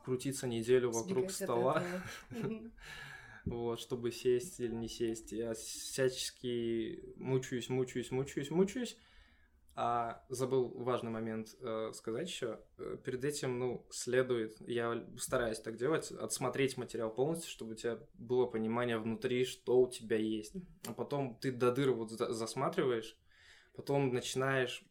крутиться 0.04 0.48
неделю 0.48 0.92
вокруг 0.92 1.32
стола. 1.32 1.84
Вот, 3.52 3.82
чтобы 3.82 4.12
сесть 4.12 4.62
или 4.62 4.74
не 4.74 4.88
сесть. 4.88 5.34
Я 5.34 5.54
всячески 5.54 7.04
мучаюсь, 7.18 7.68
мучаюсь, 7.68 8.10
мучаюсь, 8.10 8.50
мучаюсь. 8.50 8.98
А 9.76 10.24
забыл 10.30 10.70
важный 10.70 11.12
момент 11.12 11.50
э, 11.60 11.92
сказать 11.94 12.30
еще. 12.30 12.62
Э, 12.78 12.98
перед 13.04 13.26
этим, 13.26 13.60
ну, 13.60 13.86
следует, 13.90 14.56
я 14.70 15.06
стараюсь 15.18 15.60
так 15.60 15.76
делать, 15.76 16.12
отсмотреть 16.12 16.78
материал 16.78 17.14
полностью, 17.14 17.52
чтобы 17.52 17.74
у 17.74 17.76
тебя 17.76 18.00
было 18.14 18.46
понимание 18.46 18.98
внутри, 18.98 19.44
что 19.44 19.82
у 19.82 19.90
тебя 19.90 20.16
есть. 20.16 20.56
А 20.88 20.94
потом 20.94 21.36
ты 21.36 21.52
до 21.52 21.74
дыр 21.74 21.92
вот 21.92 22.12
засматриваешь, 22.12 23.18
потом 23.76 24.14
начинаешь 24.14 24.86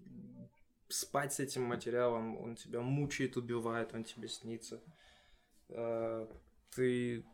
спать 0.89 1.33
с 1.33 1.41
этим 1.41 1.63
материалом, 1.63 2.37
он 2.39 2.57
тебя 2.57 2.83
мучает, 2.83 3.39
убивает, 3.39 3.95
он 3.95 4.05
тебе 4.05 4.29
снится. 4.29 4.83
Э, 5.71 6.27
ты 6.75 7.25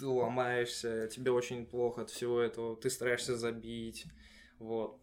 ломаешься, 0.00 1.08
тебе 1.08 1.30
очень 1.30 1.66
плохо 1.66 2.02
от 2.02 2.10
всего 2.10 2.40
этого, 2.40 2.76
ты 2.76 2.90
стараешься 2.90 3.36
забить, 3.36 4.06
вот. 4.58 5.00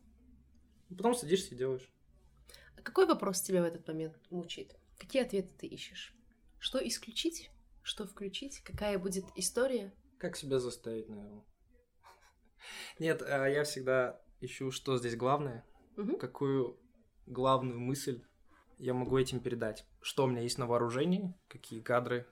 Потом 0.90 1.16
садишься 1.16 1.56
и 1.56 1.58
делаешь. 1.58 1.90
А 2.78 2.82
какой 2.82 3.06
вопрос 3.06 3.42
тебя 3.42 3.62
в 3.62 3.66
этот 3.66 3.88
момент 3.88 4.18
мучает? 4.30 4.76
Какие 4.98 5.24
ответы 5.24 5.50
ты 5.58 5.68
ищешь? 5.68 6.14
Что 6.60 6.86
исключить? 6.86 7.50
Что 7.82 8.06
включить? 8.06 8.62
Какая 8.64 9.00
будет 9.00 9.26
история? 9.36 9.94
Как 10.18 10.36
себя 10.36 10.60
заставить, 10.60 11.10
наверное. 11.10 11.44
Нет, 13.00 13.22
а 13.22 13.48
я 13.48 13.64
всегда 13.64 14.22
ищу, 14.40 14.72
что 14.72 14.98
здесь 14.98 15.16
главное, 15.16 15.66
угу. 15.98 16.18
какую 16.18 16.80
главную 17.26 17.80
мысль 17.80 18.24
я 18.78 18.94
могу 18.94 19.18
этим 19.18 19.40
передать. 19.40 19.86
Что 20.02 20.26
у 20.26 20.28
меня 20.28 20.42
есть 20.42 20.58
на 20.58 20.68
вооружении, 20.68 21.34
какие 21.48 21.82
кадры, 21.82 22.28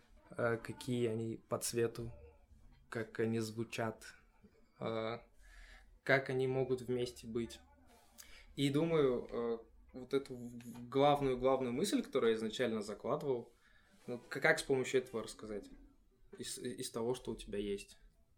какие 0.58 1.08
они 1.08 1.38
по 1.50 1.58
цвету, 1.58 2.12
как 2.90 3.20
они 3.20 3.40
звучат, 3.40 4.04
а, 4.80 5.22
как 6.04 6.30
они 6.30 6.48
могут 6.48 6.82
вместе 6.82 7.28
быть. 7.28 7.60
И 8.56 8.70
думаю, 8.70 9.28
э, 9.32 9.58
вот 9.94 10.14
эту 10.14 10.36
главную-главную 10.90 11.74
мысль, 11.74 12.02
которую 12.02 12.32
я 12.32 12.36
изначально 12.38 12.82
закладывал, 12.82 13.54
ну, 14.08 14.18
как 14.18 14.60
с 14.60 14.64
помощью 14.64 15.02
этого 15.02 15.24
рассказать? 15.24 15.70
Из, 16.38 16.58
из 16.58 16.90
того, 16.90 17.14
что 17.14 17.32
у 17.32 17.36
тебя 17.36 17.60
есть. 17.60 17.98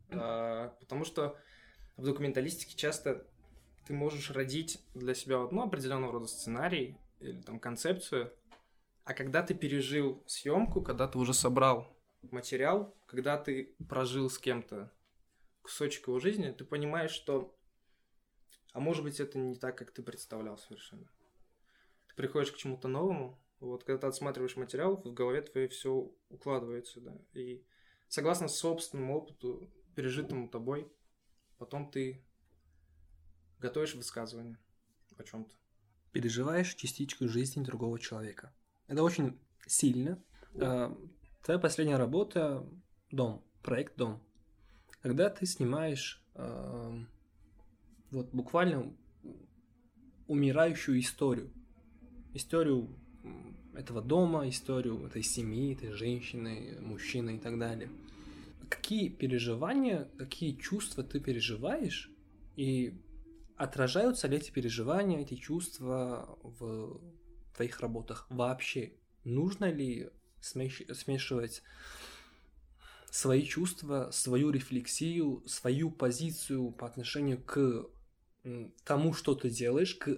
А, 0.09 0.75
потому 0.79 1.05
что 1.05 1.37
в 1.97 2.03
документалистике 2.03 2.75
часто 2.75 3.27
ты 3.85 3.93
можешь 3.93 4.31
родить 4.31 4.79
для 4.93 5.13
себя 5.13 5.37
вот, 5.39 5.51
ну, 5.51 5.63
определенного 5.63 6.13
рода 6.13 6.27
сценарий 6.27 6.97
или 7.19 7.41
там 7.41 7.59
концепцию, 7.59 8.33
а 9.03 9.13
когда 9.13 9.43
ты 9.43 9.53
пережил 9.53 10.23
съемку, 10.27 10.81
когда 10.81 11.07
ты 11.07 11.17
уже 11.17 11.33
собрал 11.33 11.87
материал, 12.21 12.95
когда 13.07 13.37
ты 13.37 13.75
прожил 13.89 14.29
с 14.29 14.37
кем-то 14.37 14.91
кусочек 15.61 16.07
его 16.07 16.19
жизни, 16.19 16.51
ты 16.51 16.65
понимаешь, 16.65 17.11
что 17.11 17.57
а 18.73 18.79
может 18.79 19.03
быть, 19.03 19.19
это 19.19 19.37
не 19.37 19.55
так, 19.55 19.77
как 19.77 19.91
ты 19.91 20.01
представлял 20.01 20.57
совершенно. 20.57 21.09
Ты 22.07 22.15
приходишь 22.15 22.51
к 22.51 22.57
чему-то 22.57 22.87
новому, 22.87 23.37
вот, 23.59 23.83
когда 23.83 24.01
ты 24.01 24.07
отсматриваешь 24.07 24.55
материал, 24.55 24.95
в 24.95 25.13
голове 25.13 25.41
твоей 25.41 25.67
все 25.67 26.11
укладывается, 26.29 27.01
да. 27.01 27.17
И 27.33 27.65
согласно 28.07 28.47
собственному 28.47 29.17
опыту, 29.17 29.69
пережитому 29.95 30.47
тобой, 30.47 30.91
потом 31.57 31.91
ты 31.91 32.25
готовишь 33.59 33.95
высказывание 33.95 34.57
о 35.17 35.23
чем-то. 35.23 35.53
Переживаешь 36.11 36.73
частичку 36.73 37.27
жизни 37.27 37.63
другого 37.63 37.99
человека. 37.99 38.53
Это 38.91 39.03
очень 39.03 39.39
сильно. 39.65 40.21
А, 40.59 40.93
твоя 41.43 41.57
последняя 41.61 41.95
работа– 41.95 42.67
дом, 43.09 43.41
проект 43.63 43.95
«Дом». 43.95 44.21
Когда 45.01 45.29
ты 45.29 45.45
снимаешь 45.45 46.21
вот 48.11 48.33
буквально 48.33 48.93
умирающую 50.27 50.99
историю. 50.99 51.53
Историю 52.33 52.89
этого 53.75 54.01
дома, 54.01 54.49
историю 54.49 55.05
этой 55.05 55.23
семьи, 55.23 55.73
этой 55.73 55.93
женщины, 55.93 56.77
мужчины 56.81 57.37
и 57.37 57.39
так 57.39 57.57
далее. 57.57 57.89
Какие 58.69 59.07
переживания, 59.07 60.09
какие 60.17 60.51
чувства 60.57 61.01
ты 61.01 61.21
переживаешь, 61.21 62.11
и 62.57 62.93
отражаются 63.55 64.27
ли 64.27 64.35
эти 64.35 64.51
переживания, 64.51 65.21
эти 65.21 65.35
чувства 65.35 66.37
в 66.43 66.99
твоих 67.61 67.79
работах 67.79 68.25
вообще? 68.29 68.93
Нужно 69.23 69.71
ли 69.71 70.09
смешивать 70.39 71.61
свои 73.11 73.43
чувства, 73.43 74.09
свою 74.11 74.49
рефлексию, 74.49 75.43
свою 75.47 75.91
позицию 75.91 76.71
по 76.71 76.87
отношению 76.87 77.43
к 77.43 77.85
тому, 78.83 79.13
что 79.13 79.35
ты 79.35 79.49
делаешь, 79.49 79.95
к 79.95 80.17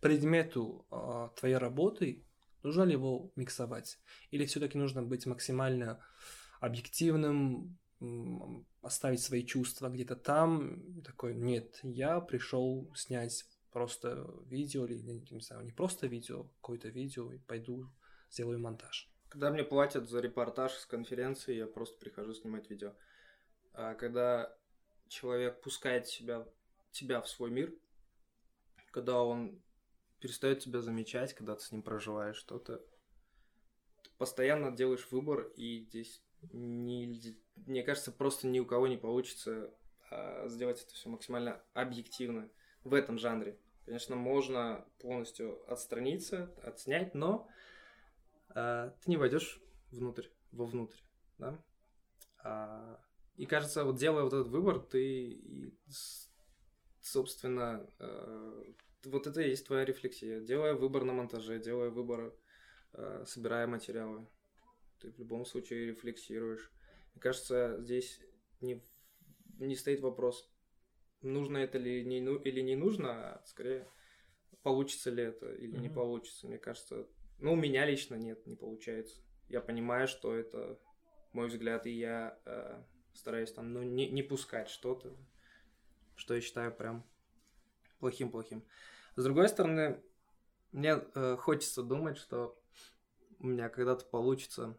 предмету 0.00 0.86
э, 0.90 1.28
твоей 1.36 1.56
работы 1.56 2.22
Нужно 2.62 2.82
ли 2.82 2.92
его 2.94 3.30
миксовать? 3.36 3.98
Или 4.32 4.44
все-таки 4.44 4.76
нужно 4.76 5.00
быть 5.00 5.24
максимально 5.24 6.00
объективным, 6.58 7.78
оставить 8.82 9.22
свои 9.22 9.44
чувства 9.44 9.88
где-то 9.88 10.16
там, 10.16 11.00
такой, 11.04 11.36
нет, 11.36 11.78
я 11.84 12.18
пришел 12.20 12.90
снять 12.96 13.44
просто 13.76 14.26
видео, 14.46 14.86
или, 14.86 14.96
не 15.30 15.40
знаю, 15.42 15.62
не 15.62 15.70
просто 15.70 16.06
видео, 16.06 16.44
какое-то 16.62 16.88
видео, 16.88 17.30
и 17.30 17.36
пойду 17.36 17.92
сделаю 18.30 18.58
монтаж. 18.58 19.06
Когда 19.28 19.50
мне 19.50 19.64
платят 19.64 20.08
за 20.08 20.20
репортаж 20.20 20.72
с 20.72 20.86
конференции, 20.86 21.56
я 21.56 21.66
просто 21.66 21.98
прихожу 21.98 22.32
снимать 22.32 22.70
видео. 22.70 22.94
А 23.74 23.92
когда 23.92 24.56
человек 25.08 25.60
пускает 25.60 26.06
себя, 26.06 26.48
тебя 26.90 27.20
в 27.20 27.28
свой 27.28 27.50
мир, 27.50 27.70
когда 28.92 29.22
он 29.22 29.60
перестает 30.20 30.60
тебя 30.60 30.80
замечать, 30.80 31.34
когда 31.34 31.54
ты 31.54 31.62
с 31.62 31.70
ним 31.70 31.82
проживаешь 31.82 32.36
что-то. 32.36 32.82
Постоянно 34.16 34.74
делаешь 34.74 35.06
выбор, 35.10 35.52
и 35.54 35.80
здесь, 35.80 36.22
не, 36.50 37.36
мне 37.56 37.82
кажется, 37.82 38.10
просто 38.10 38.46
ни 38.46 38.58
у 38.58 38.64
кого 38.64 38.86
не 38.86 38.96
получится 38.96 39.70
а, 40.10 40.48
сделать 40.48 40.82
это 40.82 40.94
все 40.94 41.10
максимально 41.10 41.60
объективно 41.74 42.48
в 42.84 42.94
этом 42.94 43.18
жанре. 43.18 43.58
Конечно, 43.86 44.16
можно 44.16 44.84
полностью 44.98 45.62
отстраниться, 45.70 46.52
отснять, 46.62 47.14
но 47.14 47.48
а, 48.48 48.90
ты 48.90 49.10
не 49.10 49.16
войдешь 49.16 49.60
внутрь, 49.92 50.26
вовнутрь, 50.50 50.98
да? 51.38 51.64
А, 52.42 53.00
и 53.36 53.46
кажется, 53.46 53.84
вот 53.84 53.96
делая 53.96 54.24
вот 54.24 54.32
этот 54.32 54.48
выбор, 54.48 54.80
ты, 54.80 55.72
собственно, 57.00 57.88
э, 58.00 58.64
вот 59.04 59.26
это 59.26 59.40
и 59.42 59.50
есть 59.50 59.66
твоя 59.66 59.84
рефлексия. 59.84 60.40
Делая 60.40 60.74
выбор 60.74 61.04
на 61.04 61.12
монтаже, 61.12 61.60
делая 61.60 61.90
выбор, 61.90 62.34
э, 62.94 63.24
собирая 63.26 63.66
материалы, 63.66 64.26
ты 64.98 65.12
в 65.12 65.18
любом 65.18 65.44
случае 65.44 65.88
рефлексируешь. 65.88 66.72
Мне 67.14 67.20
кажется, 67.20 67.76
здесь 67.80 68.20
не, 68.60 68.82
не 69.58 69.76
стоит 69.76 70.00
вопрос, 70.00 70.50
нужно 71.22 71.58
это 71.58 71.78
ли 71.78 72.04
не, 72.04 72.20
ну, 72.20 72.36
или 72.36 72.60
не 72.60 72.76
нужно, 72.76 73.34
а 73.34 73.42
скорее, 73.46 73.88
получится 74.62 75.10
ли 75.10 75.22
это 75.22 75.52
или 75.52 75.76
mm-hmm. 75.76 75.80
не 75.80 75.88
получится. 75.88 76.46
Мне 76.46 76.58
кажется, 76.58 77.06
ну, 77.38 77.52
у 77.52 77.56
меня 77.56 77.86
лично 77.86 78.14
нет, 78.16 78.46
не 78.46 78.56
получается. 78.56 79.20
Я 79.48 79.60
понимаю, 79.60 80.08
что 80.08 80.34
это 80.34 80.78
мой 81.32 81.48
взгляд, 81.48 81.86
и 81.86 81.90
я 81.90 82.38
э, 82.44 82.82
стараюсь 83.12 83.52
там, 83.52 83.72
ну, 83.72 83.82
не, 83.82 84.08
не 84.10 84.22
пускать 84.22 84.68
что-то, 84.68 85.14
что 86.16 86.34
я 86.34 86.40
считаю 86.40 86.74
прям 86.74 87.04
плохим-плохим. 88.00 88.64
С 89.16 89.24
другой 89.24 89.48
стороны, 89.48 90.02
мне 90.72 91.00
э, 91.14 91.36
хочется 91.36 91.82
думать, 91.82 92.16
что 92.16 92.58
у 93.38 93.46
меня 93.46 93.68
когда-то 93.68 94.04
получится 94.06 94.76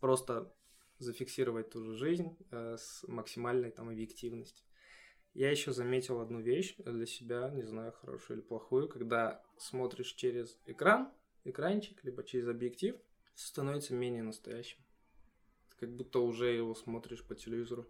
просто 0.00 0.52
зафиксировать 0.98 1.70
ту 1.70 1.82
же 1.82 1.94
жизнь 1.94 2.36
э, 2.50 2.76
с 2.78 3.04
максимальной 3.06 3.70
там 3.70 3.88
объективностью. 3.88 4.64
Я 5.34 5.50
еще 5.50 5.72
заметил 5.72 6.20
одну 6.20 6.40
вещь 6.40 6.74
для 6.78 7.06
себя, 7.06 7.50
не 7.50 7.62
знаю, 7.62 7.92
хорошую 7.92 8.38
или 8.38 8.46
плохую, 8.46 8.88
когда 8.88 9.42
смотришь 9.56 10.12
через 10.12 10.58
экран, 10.66 11.10
экранчик, 11.44 12.04
либо 12.04 12.22
через 12.22 12.48
объектив, 12.48 12.96
становится 13.34 13.94
менее 13.94 14.22
настоящим. 14.22 14.78
Как 15.80 15.90
будто 15.90 16.20
уже 16.20 16.54
его 16.54 16.74
смотришь 16.74 17.24
по 17.24 17.34
телевизору. 17.34 17.86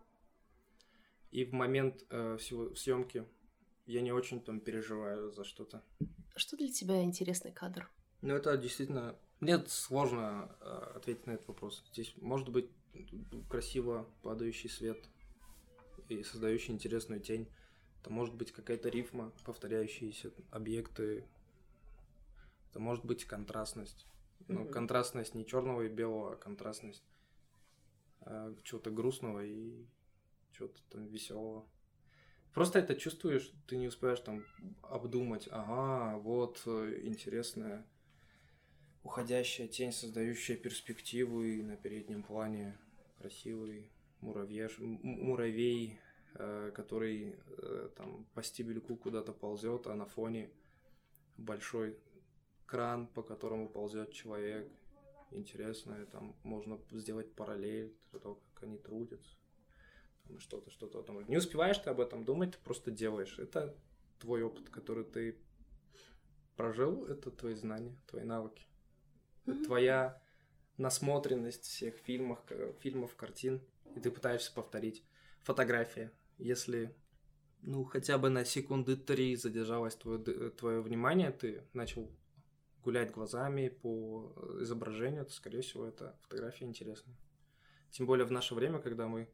И 1.33 1.45
в 1.45 1.53
момент 1.53 2.05
э, 2.11 2.39
съемки 2.39 3.27
я 3.87 4.03
не 4.03 4.13
очень 4.13 4.41
там 4.41 4.61
переживаю 4.61 5.33
за 5.33 5.45
что-то. 5.45 5.83
Что 6.37 6.57
для 6.57 6.71
тебя 6.71 7.03
интересный 7.03 7.53
кадр? 7.53 7.91
Ну, 8.21 8.35
это 8.35 8.57
действительно... 8.57 9.19
Мне 9.41 9.59
сложно 9.67 10.57
э, 10.61 10.93
ответить 10.95 11.27
на 11.27 11.33
этот 11.33 11.49
вопрос. 11.49 11.85
Здесь 11.93 12.15
может 12.19 12.51
быть 12.51 12.71
красиво 13.49 14.09
падающий 14.23 14.71
свет 14.71 15.05
и 16.15 16.25
создающий 16.25 16.75
интересную 16.75 17.21
тень. 17.21 17.49
Это 18.01 18.11
может 18.11 18.35
быть 18.35 18.53
какая-то 18.53 18.89
рифма, 18.89 19.33
повторяющиеся 19.45 20.33
объекты. 20.51 21.25
Это 22.71 22.81
может 22.81 23.05
быть 23.05 23.25
контрастность. 23.25 24.07
Но 24.49 24.63
mm-hmm. 24.63 24.71
контрастность 24.71 25.35
не 25.35 25.47
черного 25.47 25.83
и 25.83 25.89
белого, 25.89 26.33
а 26.33 26.37
контрастность 26.37 27.05
э, 28.23 28.55
чего-то 28.65 28.91
грустного 28.91 29.45
и 29.45 29.87
чего-то 30.53 30.81
там 30.91 31.07
веселого. 31.07 31.65
Просто 32.53 32.81
это 32.81 32.97
чувствуешь, 32.97 33.51
ты 33.67 33.77
не 33.77 33.89
успеваешь 33.89 34.21
там 34.21 34.45
обдумать, 34.83 35.49
ага, 35.51 36.19
вот 36.19 36.61
э, 36.67 37.01
интересная 37.05 37.87
уходящая 39.05 39.69
тень, 39.69 39.93
создающая 39.93 40.57
перспективу, 40.57 41.43
и 41.43 41.63
на 41.63 41.77
переднем 41.77 42.23
плане 42.23 42.77
красивый 43.19 43.91
муравьеш, 44.23 44.79
муравей, 44.79 45.99
э, 46.35 46.73
который 46.75 47.37
э, 47.59 47.91
там 47.97 48.25
по 48.35 48.43
стебельку 48.43 48.97
куда-то 48.97 49.33
ползет, 49.33 49.87
а 49.87 49.95
на 49.95 50.07
фоне 50.07 50.51
большой 51.37 51.99
кран, 52.67 53.07
по 53.07 53.23
которому 53.23 53.69
ползет 53.69 54.13
человек. 54.13 54.71
Интересно, 55.31 56.07
там 56.07 56.35
можно 56.43 56.79
сделать 56.91 57.35
параллель, 57.35 57.95
то, 58.11 58.41
как 58.55 58.65
они 58.65 58.79
трудятся 58.79 59.37
что-то, 60.39 60.71
что-то 60.71 61.03
там. 61.03 61.27
Не 61.29 61.37
успеваешь 61.37 61.79
ты 61.79 61.91
об 61.91 62.01
этом 62.01 62.25
думать, 62.25 62.53
ты 62.53 62.59
просто 62.59 62.91
делаешь. 62.91 63.39
Это 63.39 63.75
твой 64.19 64.43
опыт, 64.43 64.69
который 64.71 65.05
ты 65.05 65.37
прожил, 66.57 67.07
это 67.07 67.31
твои 67.31 67.55
знания, 67.55 67.97
твои 68.07 68.25
навыки. 68.25 68.67
Mm-hmm. 69.47 69.65
Твоя 69.65 70.23
насмотренность 70.77 71.65
всех 71.65 71.97
фильмов, 71.97 72.41
фильмов, 72.81 73.15
картин, 73.17 73.61
и 73.95 74.01
ты 74.01 74.11
пытаешься 74.11 74.53
повторить. 74.53 75.05
Фотография. 75.43 76.13
Если, 76.39 76.95
ну, 77.63 77.85
хотя 77.85 78.19
бы 78.19 78.31
на 78.31 78.45
секунды 78.45 78.97
три 78.97 79.37
задержалось 79.37 79.97
твое, 79.97 80.51
твое 80.51 80.81
внимание, 80.81 81.31
ты 81.31 81.65
начал 81.73 82.11
гулять 82.83 83.13
глазами 83.13 83.69
по 83.69 84.35
изображению, 84.61 85.25
то, 85.25 85.33
скорее 85.33 85.63
всего, 85.63 85.87
это 85.87 86.17
фотография 86.23 86.65
интересная. 86.65 87.17
Тем 87.91 88.07
более 88.07 88.27
в 88.27 88.33
наше 88.33 88.55
время, 88.55 88.81
когда 88.81 89.07
мы 89.07 89.29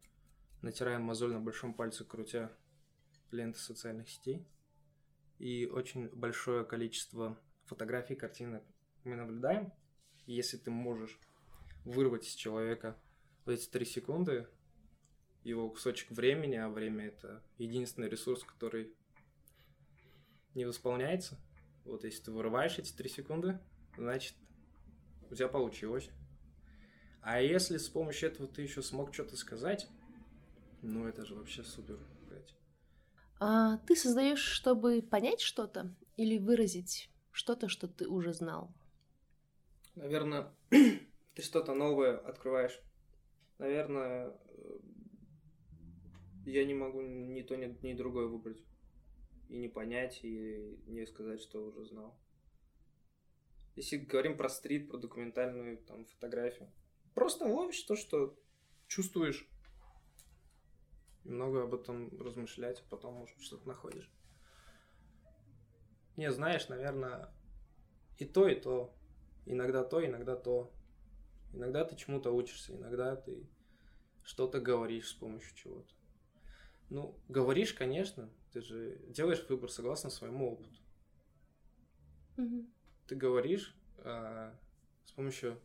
натираем 0.63 1.03
мозоль 1.03 1.33
на 1.33 1.41
большом 1.41 1.73
пальце, 1.75 2.05
крутя 2.05 2.51
ленты 3.31 3.59
социальных 3.59 4.09
сетей. 4.09 4.47
И 5.39 5.67
очень 5.67 6.09
большое 6.09 6.65
количество 6.65 7.39
фотографий, 7.67 8.17
картинок 8.17 8.65
мы 9.05 9.15
наблюдаем. 9.15 9.73
И 10.27 10.35
если 10.35 10.57
ты 10.57 10.71
можешь 10.71 11.19
вырвать 11.85 12.27
из 12.27 12.35
человека 12.35 12.97
в 13.49 13.51
эти 13.51 13.67
три 13.67 13.87
секунды 13.87 14.47
его 15.43 15.71
кусочек 15.71 16.11
времени, 16.11 16.57
а 16.57 16.69
время 16.69 17.07
это 17.07 17.43
единственный 17.57 18.11
ресурс, 18.11 18.45
который 18.45 18.93
не 20.55 20.67
восполняется. 20.67 21.39
Вот 21.87 22.05
если 22.05 22.25
ты 22.25 22.31
вырываешь 22.31 22.79
эти 22.79 22.93
три 22.93 23.09
секунды, 23.09 23.59
значит, 23.97 24.35
у 25.31 25.35
тебя 25.35 25.49
получилось. 25.49 26.11
А 27.23 27.41
если 27.41 27.79
с 27.79 27.89
помощью 27.89 28.29
этого 28.29 28.47
ты 28.47 28.61
еще 28.61 28.83
смог 28.83 29.15
что-то 29.15 29.35
сказать, 29.39 29.89
ну, 30.83 31.09
это 31.09 31.25
же 31.25 31.35
вообще 31.35 31.65
супер. 31.65 31.99
А 33.41 33.79
ты 33.87 33.97
создаешь, 33.97 34.43
чтобы 34.43 35.01
понять 35.01 35.41
что-то 35.41 35.95
или 36.17 36.37
выразить 36.37 37.09
что-то, 37.31 37.69
что 37.69 37.89
ты 37.89 38.09
уже 38.09 38.35
знал? 38.35 38.75
Наверное, 39.95 40.53
ты 40.71 41.43
что-то 41.43 41.73
новое 41.73 42.19
открываешь. 42.19 42.79
Наверное, 43.59 44.37
я 46.45 46.65
не 46.65 46.75
могу 46.75 47.03
ни 47.03 47.43
то, 47.43 47.57
ни, 47.57 47.77
ни 47.87 47.95
другое 47.95 48.27
выбрать. 48.27 48.63
И 49.49 49.57
не 49.57 49.69
понять, 49.69 50.21
и 50.23 50.79
не 50.87 51.07
сказать, 51.07 51.41
что 51.41 51.65
уже 51.65 51.85
знал. 51.85 52.19
Если 53.77 53.97
говорим 53.97 54.37
про 54.37 54.49
стрит, 54.49 54.89
про 54.89 54.99
документальную 54.99 55.79
там, 55.79 56.05
фотографию, 56.05 56.71
просто 57.15 57.47
ловишь 57.47 57.83
то, 57.83 57.97
что 57.97 58.39
чувствуешь 58.89 59.49
много 61.25 61.63
об 61.63 61.75
этом 61.75 62.11
размышлять, 62.21 62.81
а 62.81 62.91
потом, 62.91 63.15
может, 63.15 63.41
что-то 63.41 63.69
находишь. 63.69 64.11
Не, 66.17 66.33
знаешь, 66.33 66.69
наверное, 66.69 67.33
и 68.19 68.25
то, 68.25 68.49
и 68.49 68.55
то. 68.55 68.95
Иногда 69.47 69.85
то, 69.85 70.05
иногда 70.05 70.35
то. 70.37 70.73
Иногда 71.53 71.85
ты 71.85 71.97
чему-то 71.97 72.31
учишься, 72.31 72.75
иногда 72.75 73.17
ты 73.17 73.47
что-то 74.23 74.61
говоришь 74.61 75.09
с 75.09 75.15
помощью 75.15 75.57
чего-то. 75.57 75.93
Ну, 76.91 77.19
говоришь, 77.29 77.75
конечно, 77.75 78.31
ты 78.53 78.61
же 78.61 78.99
делаешь 79.09 79.45
выбор 79.49 79.71
согласно 79.71 80.11
своему 80.11 80.53
опыту. 80.53 80.79
Мгм. 82.37 82.73
Ты 83.07 83.15
говоришь 83.15 83.75
а, 83.99 84.55
с 85.05 85.13
помощью 85.13 85.61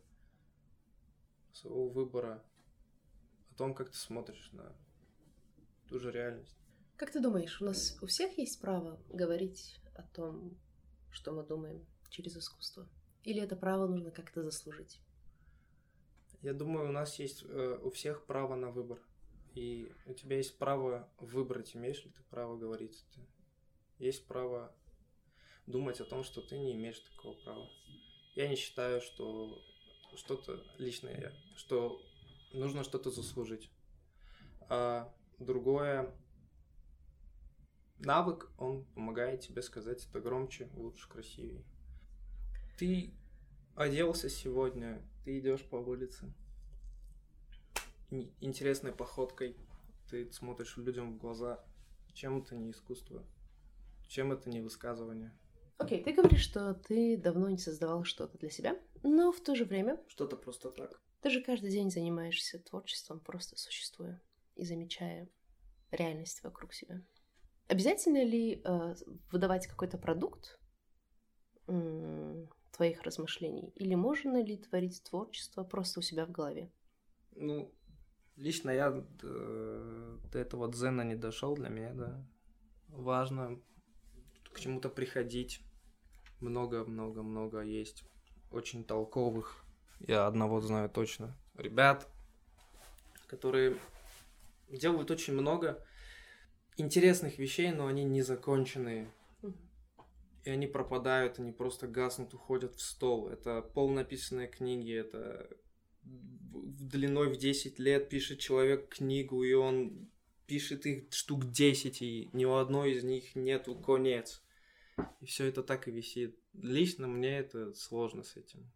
своего 1.52 1.88
выбора 1.88 2.42
о 3.50 3.54
том, 3.54 3.74
как 3.74 3.90
ты 3.90 3.96
смотришь 3.96 4.50
на 4.52 4.76
ту 5.88 5.98
же 5.98 6.10
реальность. 6.10 6.56
Как 6.96 7.10
ты 7.10 7.20
думаешь, 7.20 7.60
у 7.60 7.64
нас 7.64 7.96
у 8.02 8.06
всех 8.06 8.36
есть 8.38 8.60
право 8.60 9.00
говорить 9.08 9.80
о 9.94 10.02
том, 10.02 10.56
что 11.10 11.32
мы 11.32 11.44
думаем 11.44 11.86
через 12.08 12.36
искусство? 12.36 12.88
Или 13.22 13.40
это 13.40 13.56
право 13.56 13.86
нужно 13.86 14.10
как-то 14.10 14.42
заслужить? 14.42 15.00
Я 16.44 16.52
думаю, 16.52 16.90
у 16.90 16.92
нас 16.92 17.18
есть 17.18 17.42
э, 17.48 17.78
у 17.82 17.90
всех 17.90 18.26
право 18.26 18.54
на 18.54 18.70
выбор. 18.70 19.00
И 19.54 19.90
у 20.04 20.12
тебя 20.12 20.36
есть 20.36 20.58
право 20.58 21.08
выбрать, 21.18 21.74
имеешь 21.74 22.04
ли 22.04 22.10
ты 22.10 22.22
право 22.28 22.58
говорить 22.58 23.02
это. 23.10 23.26
Есть 23.98 24.26
право 24.26 24.70
думать 25.66 26.02
о 26.02 26.04
том, 26.04 26.22
что 26.22 26.42
ты 26.42 26.58
не 26.58 26.74
имеешь 26.74 27.00
такого 27.00 27.32
права. 27.42 27.66
Я 28.34 28.46
не 28.46 28.56
считаю, 28.56 29.00
что 29.00 29.58
что-то 30.16 30.62
личное, 30.76 31.32
что 31.56 31.98
нужно 32.52 32.84
что-то 32.84 33.10
заслужить. 33.10 33.70
А 34.68 35.10
другое, 35.38 36.14
навык, 38.00 38.52
он 38.58 38.84
помогает 38.94 39.40
тебе 39.40 39.62
сказать 39.62 40.06
это 40.06 40.20
громче, 40.20 40.68
лучше, 40.74 41.08
красивее. 41.08 41.64
Ты 42.76 43.14
оделся 43.76 44.28
сегодня, 44.28 45.02
ты 45.24 45.38
идешь 45.38 45.62
по 45.62 45.76
улице 45.76 46.32
ин- 48.10 48.32
интересной 48.40 48.92
походкой, 48.92 49.56
ты 50.10 50.30
смотришь 50.32 50.76
людям 50.76 51.14
в 51.14 51.18
глаза. 51.18 51.64
Чем 52.12 52.38
это 52.42 52.54
не 52.54 52.70
искусство? 52.70 53.24
Чем 54.08 54.32
это 54.32 54.48
не 54.48 54.60
высказывание? 54.60 55.32
Окей, 55.78 56.02
ты 56.04 56.12
говоришь, 56.12 56.42
что 56.44 56.74
ты 56.74 57.16
давно 57.16 57.48
не 57.50 57.58
создавал 57.58 58.04
что-то 58.04 58.38
для 58.38 58.50
себя, 58.50 58.80
но 59.02 59.32
в 59.32 59.40
то 59.40 59.56
же 59.56 59.64
время 59.64 60.00
Что-то 60.06 60.36
просто 60.36 60.70
так. 60.70 61.02
ты 61.20 61.30
же 61.30 61.42
каждый 61.42 61.70
день 61.70 61.90
занимаешься 61.90 62.60
творчеством, 62.60 63.18
просто 63.18 63.56
существуя 63.56 64.20
и 64.54 64.64
замечая 64.64 65.28
реальность 65.90 66.44
вокруг 66.44 66.72
себя. 66.74 67.02
Обязательно 67.66 68.22
ли 68.22 68.62
э, 68.64 68.94
выдавать 69.32 69.66
какой-то 69.66 69.98
продукт 69.98 70.60
твоих 72.76 73.02
размышлений? 73.02 73.72
Или 73.76 73.94
можно 73.94 74.42
ли 74.42 74.56
творить 74.56 75.02
творчество 75.02 75.64
просто 75.64 76.00
у 76.00 76.02
себя 76.02 76.26
в 76.26 76.30
голове? 76.30 76.70
Ну, 77.36 77.72
лично 78.36 78.70
я 78.70 79.04
э, 79.22 80.18
до 80.32 80.38
этого 80.38 80.70
дзена 80.70 81.02
не 81.02 81.14
дошел 81.14 81.54
для 81.54 81.68
меня, 81.68 81.92
да. 81.94 82.24
Важно 82.88 83.60
к 84.52 84.60
чему-то 84.60 84.88
приходить. 84.88 85.60
Много-много-много 86.40 87.60
есть 87.60 88.04
очень 88.50 88.84
толковых. 88.84 89.64
Я 90.00 90.26
одного 90.26 90.60
знаю 90.60 90.90
точно. 90.90 91.36
Ребят, 91.56 92.08
которые 93.26 93.76
делают 94.68 95.10
очень 95.10 95.34
много 95.34 95.84
интересных 96.76 97.38
вещей, 97.38 97.72
но 97.72 97.86
они 97.86 98.04
не 98.04 98.22
законченные. 98.22 99.10
И 100.44 100.50
они 100.50 100.66
пропадают, 100.66 101.38
они 101.38 101.52
просто 101.52 101.86
гаснут, 101.86 102.34
уходят 102.34 102.74
в 102.74 102.82
стол. 102.82 103.28
Это 103.28 103.62
полнаписанные 103.62 104.46
книги, 104.48 104.92
это 104.92 105.48
в- 106.02 106.88
длиной 106.88 107.32
в 107.32 107.38
10 107.38 107.78
лет 107.78 108.08
пишет 108.10 108.40
человек 108.40 108.88
книгу, 108.88 109.42
и 109.42 109.54
он 109.54 110.10
пишет 110.46 110.84
их 110.84 111.12
штук 111.12 111.50
10, 111.50 112.02
и 112.02 112.28
ни 112.34 112.44
у 112.44 112.54
одной 112.54 112.92
из 112.92 113.04
них 113.04 113.34
нету 113.34 113.74
конец. 113.74 114.42
И 115.20 115.26
все 115.26 115.46
это 115.46 115.62
так 115.62 115.88
и 115.88 115.90
висит. 115.90 116.38
Лично 116.52 117.08
мне 117.08 117.38
это 117.38 117.72
сложно 117.74 118.22
с 118.22 118.36
этим. 118.36 118.70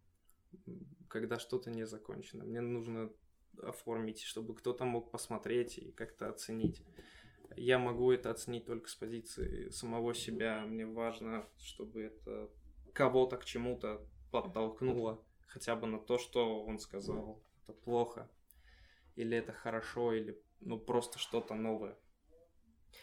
Когда 1.07 1.39
что-то 1.39 1.69
не 1.69 1.85
закончено. 1.85 2.43
Мне 2.43 2.61
нужно 2.61 3.11
оформить, 3.61 4.21
чтобы 4.21 4.55
кто-то 4.55 4.85
мог 4.85 5.11
посмотреть 5.11 5.77
и 5.77 5.91
как-то 5.91 6.29
оценить. 6.29 6.81
Я 7.59 7.77
могу 7.77 8.11
это 8.11 8.31
оценить 8.31 8.65
только 8.65 8.89
с 8.89 8.95
позиции 8.95 9.69
самого 9.69 10.13
себя. 10.13 10.61
Мне 10.65 10.85
важно, 10.85 11.45
чтобы 11.57 12.03
это 12.03 12.49
кого-то 12.93 13.35
к 13.37 13.43
чему-то 13.43 14.01
подтолкнуло. 14.31 15.21
Хотя 15.47 15.75
бы 15.75 15.85
на 15.87 15.99
то, 15.99 16.17
что 16.17 16.63
он 16.63 16.79
сказал. 16.79 17.43
Это 17.63 17.73
плохо. 17.73 18.29
Или 19.15 19.37
это 19.37 19.51
хорошо, 19.51 20.13
или 20.13 20.41
ну 20.61 20.79
просто 20.79 21.19
что-то 21.19 21.53
новое. 21.53 21.97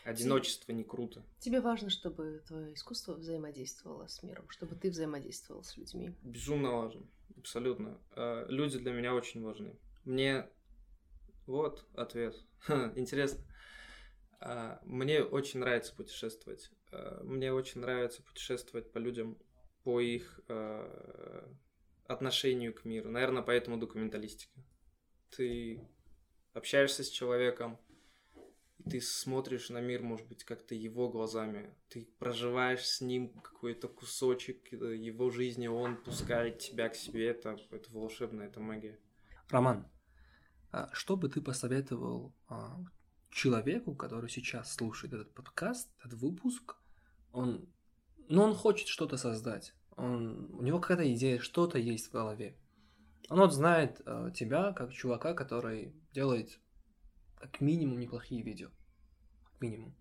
Одиночество 0.05 0.73
не 0.73 0.85
круто. 0.85 1.23
Тебе 1.39 1.61
важно, 1.61 1.91
чтобы 1.91 2.43
твое 2.47 2.73
искусство 2.73 3.15
взаимодействовало 3.15 4.07
с 4.07 4.23
миром, 4.23 4.49
чтобы 4.49 4.75
ты 4.75 4.89
взаимодействовал 4.89 5.65
с 5.65 5.77
людьми. 5.77 6.15
Безумно 6.23 6.71
важно. 6.73 7.07
Абсолютно. 7.37 8.01
Э, 8.15 8.47
Люди 8.49 8.79
для 8.79 8.93
меня 8.93 9.15
очень 9.15 9.43
важны. 9.43 9.77
Мне... 10.05 10.49
Вот 11.47 11.87
ответ. 11.95 12.35
Интересно. 12.97 13.45
А, 14.41 14.81
Мне 14.85 15.23
очень 15.23 15.61
нравится 15.61 15.95
путешествовать. 15.95 16.71
А, 16.93 17.23
Мне 17.25 17.53
очень 17.53 17.81
нравится 17.81 18.23
путешествовать 18.23 18.93
по 18.93 18.99
людям, 18.99 19.39
по 19.85 20.01
их 20.01 20.41
э, 20.49 21.49
отношению 22.07 22.75
к 22.75 22.85
миру. 22.85 23.09
Наверное, 23.09 23.43
поэтому 23.43 23.77
документалистика. 23.79 24.61
Ты 25.31 25.81
общаешься 26.55 27.05
с 27.05 27.09
человеком, 27.09 27.79
ты 28.89 29.01
смотришь 29.01 29.71
на 29.71 29.81
мир, 29.81 30.03
может 30.03 30.27
быть, 30.29 30.45
как-то 30.45 30.75
его 30.75 31.09
глазами. 31.09 31.75
Ты 31.89 32.09
проживаешь 32.19 32.87
с 32.87 33.01
ним 33.01 33.31
какой-то 33.41 33.89
кусочек 33.89 34.73
э, 34.73 34.97
его 34.97 35.31
жизни, 35.31 35.67
он 35.67 35.97
пускает 35.97 36.59
тебя 36.59 36.89
к 36.89 36.95
себе. 36.95 37.29
Это, 37.29 37.59
это 37.71 37.91
волшебно, 37.93 38.43
это 38.43 38.61
магия. 38.61 38.99
Роман, 39.49 39.89
а 40.73 40.91
что 40.93 41.17
бы 41.17 41.29
ты 41.29 41.41
посоветовал 41.41 42.35
а, 42.49 42.79
человеку, 43.37 43.95
который 43.95 44.31
сейчас 44.31 44.73
слушает 44.73 45.13
этот 45.13 45.35
подкаст, 45.35 45.91
этот 46.03 46.19
выпуск? 46.19 46.77
Он, 47.33 47.69
ну, 48.29 48.43
он 48.43 48.55
хочет 48.55 48.89
что-то 48.89 49.19
создать. 49.19 49.75
Он, 49.97 50.51
у 50.55 50.63
него 50.63 50.81
какая-то 50.81 51.13
идея, 51.13 51.39
что-то 51.39 51.79
есть 51.79 52.09
в 52.09 52.13
голове. 52.13 52.57
Он 53.29 53.41
вот 53.41 53.53
знает 53.53 54.01
а, 54.07 54.31
тебя 54.31 54.73
как 54.73 54.93
чувака, 54.93 55.35
который 55.35 55.95
делает 56.13 56.59
как 57.37 57.61
минимум 57.61 58.01
неплохие 58.01 58.43
видео. 58.43 58.71
Как 59.45 59.61
минимум. 59.61 59.95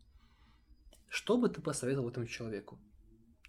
Что 1.09 1.37
бы 1.37 1.49
ты 1.49 1.61
посоветовал 1.61 2.09
этому 2.09 2.27
человеку? 2.27 2.79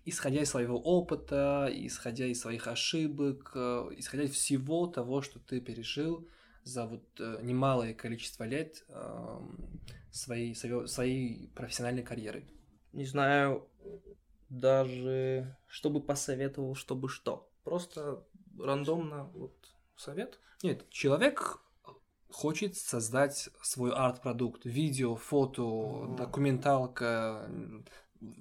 Исходя 0.05 0.43
из 0.43 0.51
своего 0.51 0.81
опыта, 0.81 1.69
исходя 1.73 2.27
из 2.27 2.41
своих 2.41 2.67
ошибок, 2.67 3.53
э, 3.55 3.91
исходя 3.97 4.25
из 4.25 4.33
всего 4.33 4.89
того, 4.89 5.23
что 5.23 5.39
ты 5.39 5.61
пережил 5.61 6.29
за 6.67 6.85
вот 6.87 7.05
э, 7.21 7.39
немалое 7.43 7.95
количество 7.95 8.43
лет 8.43 8.85
эм, 8.89 9.81
своей, 10.11 10.55
своей, 10.57 10.87
своей 10.89 11.49
профессиональной 11.55 12.03
карьеры. 12.03 12.45
Не 12.93 13.05
знаю 13.05 13.69
даже, 14.49 15.57
что 15.69 15.91
бы 15.91 16.01
посоветовал, 16.01 16.75
чтобы 16.75 17.09
что. 17.09 17.49
Просто 17.63 18.27
рандомно 18.59 19.25
вот 19.35 19.55
совет. 19.97 20.41
Нет, 20.65 20.91
человек 20.91 21.61
хочет 22.31 22.77
создать 22.77 23.49
свой 23.63 23.93
арт-продукт, 23.93 24.65
видео, 24.65 25.15
фото, 25.15 25.63
Мгм. 25.63 26.17
документалка, 26.17 27.49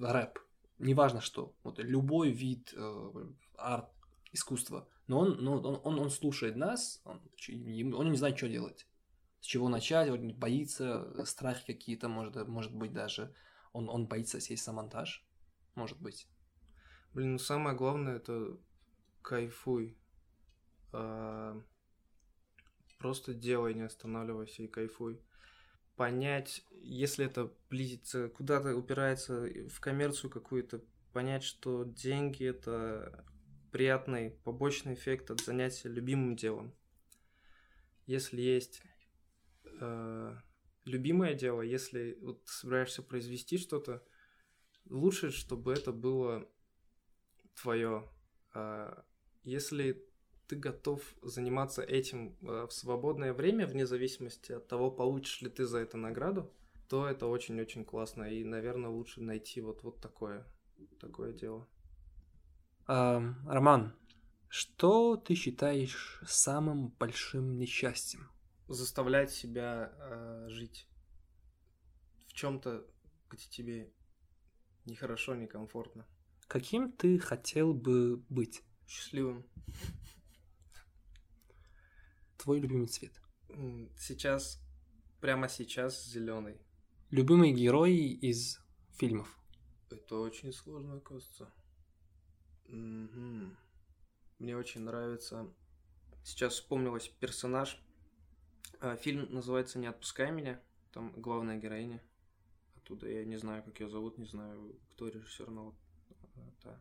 рэп, 0.01 0.39
неважно 0.80 1.21
что, 1.21 1.53
вот 1.63 1.78
любой 1.78 2.32
вид 2.32 2.73
э, 2.76 3.11
арт, 3.57 3.89
искусства. 4.34 4.88
Но 5.08 5.20
он, 5.20 5.43
но 5.43 5.60
он, 5.60 5.80
он, 5.84 5.99
он 5.99 6.10
слушает 6.10 6.56
нас, 6.56 7.01
он, 7.06 7.22
он 7.93 8.12
не 8.12 8.18
знает, 8.18 8.38
что 8.38 8.49
делать. 8.49 8.88
С 9.39 9.45
чего 9.45 9.70
начать, 9.70 10.10
он 10.10 10.34
боится, 10.34 11.24
страхи 11.26 11.74
какие-то, 11.74 12.10
может, 12.10 12.47
может 12.47 12.74
быть 12.74 12.93
даже. 12.93 13.34
Он, 13.74 13.89
он 13.89 14.08
боится 14.08 14.39
сесть 14.39 14.66
на 14.68 14.74
монтаж, 14.74 15.24
может 15.76 16.01
быть. 16.01 16.28
Блин, 17.14 17.34
ну 17.34 17.38
самое 17.38 17.76
главное 17.76 18.16
это 18.16 18.58
кайфуй. 19.22 19.97
А, 20.91 21.62
Просто 22.97 23.34
делай, 23.34 23.74
не 23.74 23.84
останавливайся 23.84 24.64
и 24.64 24.68
кайфуй. 24.68 25.22
Понять, 25.95 26.66
если 26.72 27.26
это 27.26 27.51
близится, 27.70 28.30
куда-то 28.30 28.76
упирается 28.76 29.47
в 29.70 29.80
коммерцию 29.80 30.32
какую-то, 30.32 30.82
понять, 31.14 31.43
что 31.43 31.84
деньги 31.84 32.45
это 32.45 33.26
приятный 33.76 34.30
побочный 34.45 34.93
эффект 34.93 35.32
от 35.32 35.41
занятия 35.41 35.89
любимым 35.89 36.38
делом. 36.38 36.73
Если 38.05 38.39
есть 38.39 38.82
э, 39.65 40.36
любимое 40.86 41.34
дело, 41.34 41.61
если 41.61 42.17
вот 42.21 42.45
ты 42.45 42.51
собираешься 42.53 43.03
произвести 43.03 43.57
что-то, 43.57 44.01
лучше, 44.89 45.30
чтобы 45.30 45.73
это 45.73 45.91
было 45.91 46.47
твое. 47.61 48.09
А, 48.53 49.03
если 49.43 50.07
ты 50.47 50.55
готов 50.55 51.01
заниматься 51.21 51.82
этим 51.82 52.38
а, 52.47 52.67
в 52.67 52.71
свободное 52.71 53.34
время, 53.34 53.67
вне 53.67 53.86
зависимости 53.86 54.53
от 54.53 54.69
того, 54.69 54.89
получишь 54.89 55.41
ли 55.41 55.49
ты 55.49 55.65
за 55.65 55.80
это 55.80 55.97
награду, 55.97 56.49
то 56.88 57.05
это 57.09 57.28
очень-очень 57.28 57.84
классно. 57.84 58.23
И, 58.23 58.45
наверное, 58.45 58.89
лучше 58.89 59.21
найти 59.21 59.59
вот, 59.59 59.84
вот 59.84 59.99
такое, 59.99 60.47
такое 61.01 61.34
дело. 61.34 61.67
Роман, 62.88 63.95
что 64.47 65.17
ты 65.17 65.33
считаешь 65.36 66.21
самым 66.27 66.89
большим 66.89 67.57
несчастьем? 67.57 68.29
Заставлять 68.67 69.31
себя 69.31 69.91
э, 69.97 70.47
жить 70.49 70.88
в 72.27 72.33
чем-то, 72.33 72.86
где 73.29 73.47
тебе 73.49 73.93
нехорошо, 74.86 75.36
некомфортно. 75.36 76.05
Каким 76.47 76.91
ты 76.91 77.17
хотел 77.17 77.73
бы 77.73 78.17
быть? 78.29 78.63
Счастливым. 78.88 79.45
Твой 82.38 82.59
любимый 82.59 82.88
цвет? 82.88 83.13
Сейчас, 83.97 84.61
прямо 85.21 85.49
сейчас 85.49 86.05
зеленый. 86.05 86.61
Любимые 87.09 87.53
герои 87.53 88.11
из 88.11 88.59
фильмов? 88.91 89.39
Это 89.89 90.17
очень 90.17 90.53
сложно, 90.53 90.99
кажется. 90.99 91.51
Угу. 92.68 93.55
Мне 94.39 94.57
очень 94.57 94.82
нравится... 94.82 95.47
Сейчас 96.24 96.53
вспомнилась 96.53 97.07
персонаж. 97.07 97.80
А, 98.80 98.95
фильм 98.95 99.32
называется 99.32 99.78
«Не 99.78 99.88
отпускай 99.88 100.32
меня». 100.32 100.59
Там 100.91 101.11
главная 101.16 101.57
героиня. 101.57 102.01
Оттуда 102.78 103.07
я 103.07 103.26
не 103.26 103.38
знаю, 103.38 103.63
как 103.63 103.80
ее 103.80 103.89
зовут, 103.89 104.18
не 104.18 104.26
знаю, 104.26 104.76
кто 104.91 105.07
режиссер, 105.07 105.51
но 105.51 105.66
вот 105.66 106.53
да. 106.63 106.80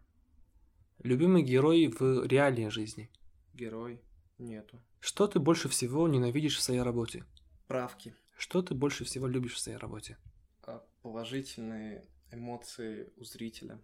Любимый 1.03 1.43
герой 1.43 1.89
в 1.89 2.27
реальной 2.27 2.71
жизни? 2.71 3.11
Герой 3.53 4.01
нету. 4.39 4.81
Что 5.01 5.27
ты 5.27 5.39
больше 5.39 5.69
всего 5.69 6.09
ненавидишь 6.09 6.57
в 6.57 6.63
своей 6.63 6.81
работе? 6.81 7.25
Правки. 7.67 8.15
Что 8.37 8.63
ты 8.63 8.75
больше 8.75 9.05
всего 9.05 9.27
любишь 9.27 9.55
в 9.55 9.61
своей 9.61 9.79
работе? 9.79 10.17
А, 10.63 10.85
положительные 11.03 12.07
эмоции 12.31 13.13
у 13.17 13.25
зрителя. 13.25 13.81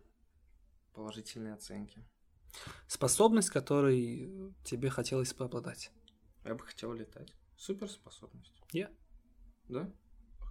Положительные 0.93 1.55
оценки. 1.55 2.05
Способность, 2.86 3.51
которой 3.51 4.55
тебе 4.64 4.91
хотелось 4.91 5.32
бы 5.34 5.45
обладать? 5.45 5.91
Я 6.45 6.55
бы 6.55 6.64
хотел 6.64 6.93
летать. 6.93 7.34
Суперспособность. 7.57 8.61
Я? 8.72 8.86
Yeah. 8.86 8.97
Да? 9.68 9.93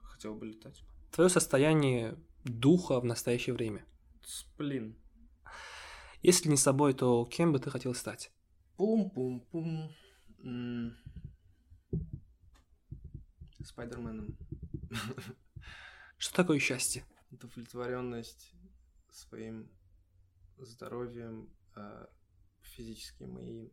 Хотел 0.03 0.35
бы 0.35 0.45
летать. 0.45 0.83
Твое 1.11 1.29
состояние 1.29 2.17
духа 2.43 2.99
в 2.99 3.05
настоящее 3.05 3.53
время? 3.53 3.85
Сплин. 4.23 4.95
Если 6.21 6.49
не 6.49 6.57
собой, 6.57 6.93
то 6.93 7.25
кем 7.25 7.51
бы 7.51 7.59
ты 7.59 7.69
хотел 7.69 7.93
стать? 7.93 8.31
Пум-пум-пум. 8.77 9.91
Спайдерменом. 13.63 14.37
Что 16.17 16.35
такое 16.35 16.59
счастье? 16.59 17.05
Удовлетворенность 17.31 18.53
своим 19.11 19.69
здоровьем 20.59 21.49
э, 21.75 22.07
физическим 22.61 23.37
и 23.39 23.71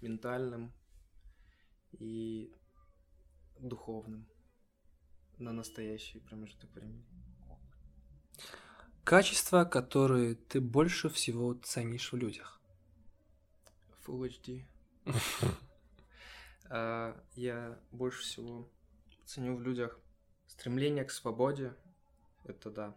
ментальным 0.00 0.72
и 1.92 2.52
духовным 3.58 4.26
на 5.38 5.52
настоящий 5.52 6.20
промежуток 6.20 6.70
времени. 6.72 7.04
Качества, 9.04 9.64
которые 9.64 10.34
ты 10.34 10.60
больше 10.60 11.08
всего 11.08 11.54
ценишь 11.54 12.12
в 12.12 12.16
людях. 12.16 12.60
Full 14.06 14.28
HD. 14.28 14.64
А, 16.74 17.22
я 17.34 17.78
больше 17.90 18.22
всего 18.22 18.66
ценю 19.26 19.56
в 19.56 19.60
людях 19.60 20.00
стремление 20.46 21.04
к 21.04 21.10
свободе. 21.10 21.74
Это 22.44 22.70
да, 22.70 22.96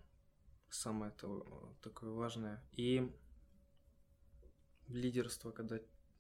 самое 0.69 1.11
такое 1.81 2.11
важное. 2.11 2.63
И 2.71 3.13
лидерство, 4.88 5.51
когда 5.51 5.79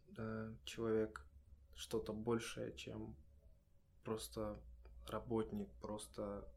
да, 0.09 0.53
человек 0.65 1.25
что-то 1.75 2.13
большее, 2.13 2.75
чем 2.75 3.15
просто 4.03 4.59
работник, 5.07 5.69
просто 5.81 6.47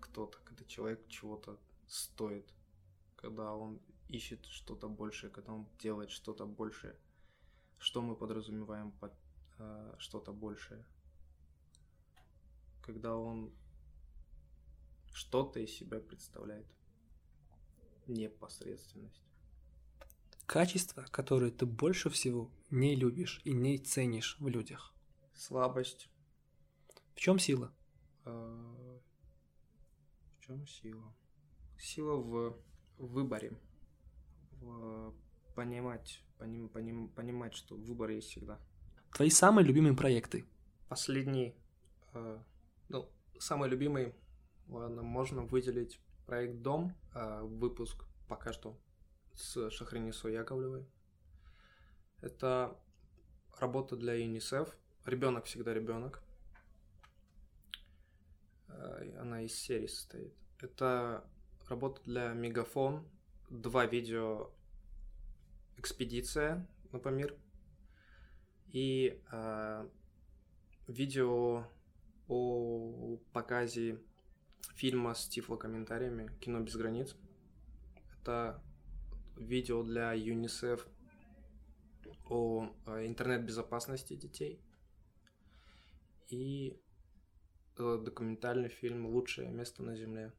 кто-то, 0.00 0.38
когда 0.44 0.64
человек 0.64 1.06
чего-то 1.08 1.58
стоит, 1.86 2.52
когда 3.16 3.54
он 3.54 3.80
ищет 4.08 4.44
что-то 4.46 4.88
большее, 4.88 5.30
когда 5.30 5.52
он 5.52 5.66
делает 5.78 6.10
что-то 6.10 6.46
большее. 6.46 6.96
Что 7.78 8.02
мы 8.02 8.16
подразумеваем 8.16 8.90
под 8.92 9.12
э, 9.58 9.94
что-то 9.98 10.32
большее? 10.32 10.84
Когда 12.82 13.16
он 13.16 13.52
что-то 15.12 15.60
из 15.60 15.70
себя 15.70 16.00
представляет. 16.00 16.66
Непосредственность. 18.06 19.27
Качества, 20.48 21.04
которые 21.10 21.52
ты 21.52 21.66
больше 21.66 22.08
всего 22.08 22.50
не 22.70 22.96
любишь 22.96 23.42
и 23.44 23.52
не 23.52 23.76
ценишь 23.76 24.38
в 24.40 24.48
людях. 24.48 24.94
Слабость. 25.34 26.08
В 27.14 27.20
чем 27.20 27.38
сила? 27.38 27.70
А, 28.24 28.98
в 30.38 30.40
чем 30.40 30.66
сила? 30.66 31.14
Сила 31.78 32.16
в 32.16 32.56
выборе. 32.96 33.60
В 34.62 35.14
понимать, 35.54 36.24
поним, 36.38 36.70
поним, 36.70 37.08
понимать, 37.10 37.52
что 37.52 37.76
выбор 37.76 38.08
есть 38.08 38.28
всегда. 38.28 38.58
Твои 39.12 39.28
самые 39.28 39.66
любимые 39.66 39.94
проекты? 39.94 40.46
Последний, 40.88 41.54
э, 42.14 42.38
ну, 42.88 43.10
самый 43.38 43.68
любимый, 43.68 44.14
ладно, 44.66 45.02
можно 45.02 45.42
выделить 45.42 46.00
проект 46.24 46.62
«Дом», 46.62 46.94
э, 47.14 47.42
выпуск 47.42 48.06
пока 48.28 48.54
что 48.54 48.78
с 49.38 49.70
Шахринисой 49.70 50.32
Яковлевой. 50.34 50.84
Это 52.20 52.76
работа 53.58 53.96
для 53.96 54.14
ЮНИСЕФ. 54.14 54.76
Ребенок 55.06 55.44
всегда 55.44 55.72
ребенок. 55.72 56.22
Э, 58.68 59.18
она 59.20 59.42
из 59.42 59.54
серии 59.54 59.86
состоит. 59.86 60.34
Это 60.58 61.24
работа 61.68 62.02
для 62.04 62.32
Мегафон. 62.32 63.08
Два 63.48 63.86
видео 63.86 64.50
экспедиция 65.76 66.68
на 66.90 66.98
Памир. 66.98 67.36
И 68.72 69.22
э, 69.30 69.88
видео 70.88 71.64
о 72.26 73.18
показе 73.32 74.02
фильма 74.74 75.14
с 75.14 75.28
тифлокомментариями 75.28 76.28
«Кино 76.40 76.60
без 76.60 76.76
границ». 76.76 77.14
Это 78.20 78.60
видео 79.38 79.82
для 79.82 80.12
ЮНИСЕФ 80.12 80.86
о 82.28 82.68
э, 82.86 83.06
интернет-безопасности 83.06 84.14
детей 84.14 84.60
и 86.28 86.78
э, 87.78 87.98
документальный 88.04 88.68
фильм 88.68 89.06
«Лучшее 89.06 89.50
место 89.50 89.82
на 89.82 89.96
Земле». 89.96 90.32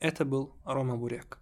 Это 0.00 0.24
был 0.24 0.54
Рома 0.64 0.96
Буряк. 0.96 1.38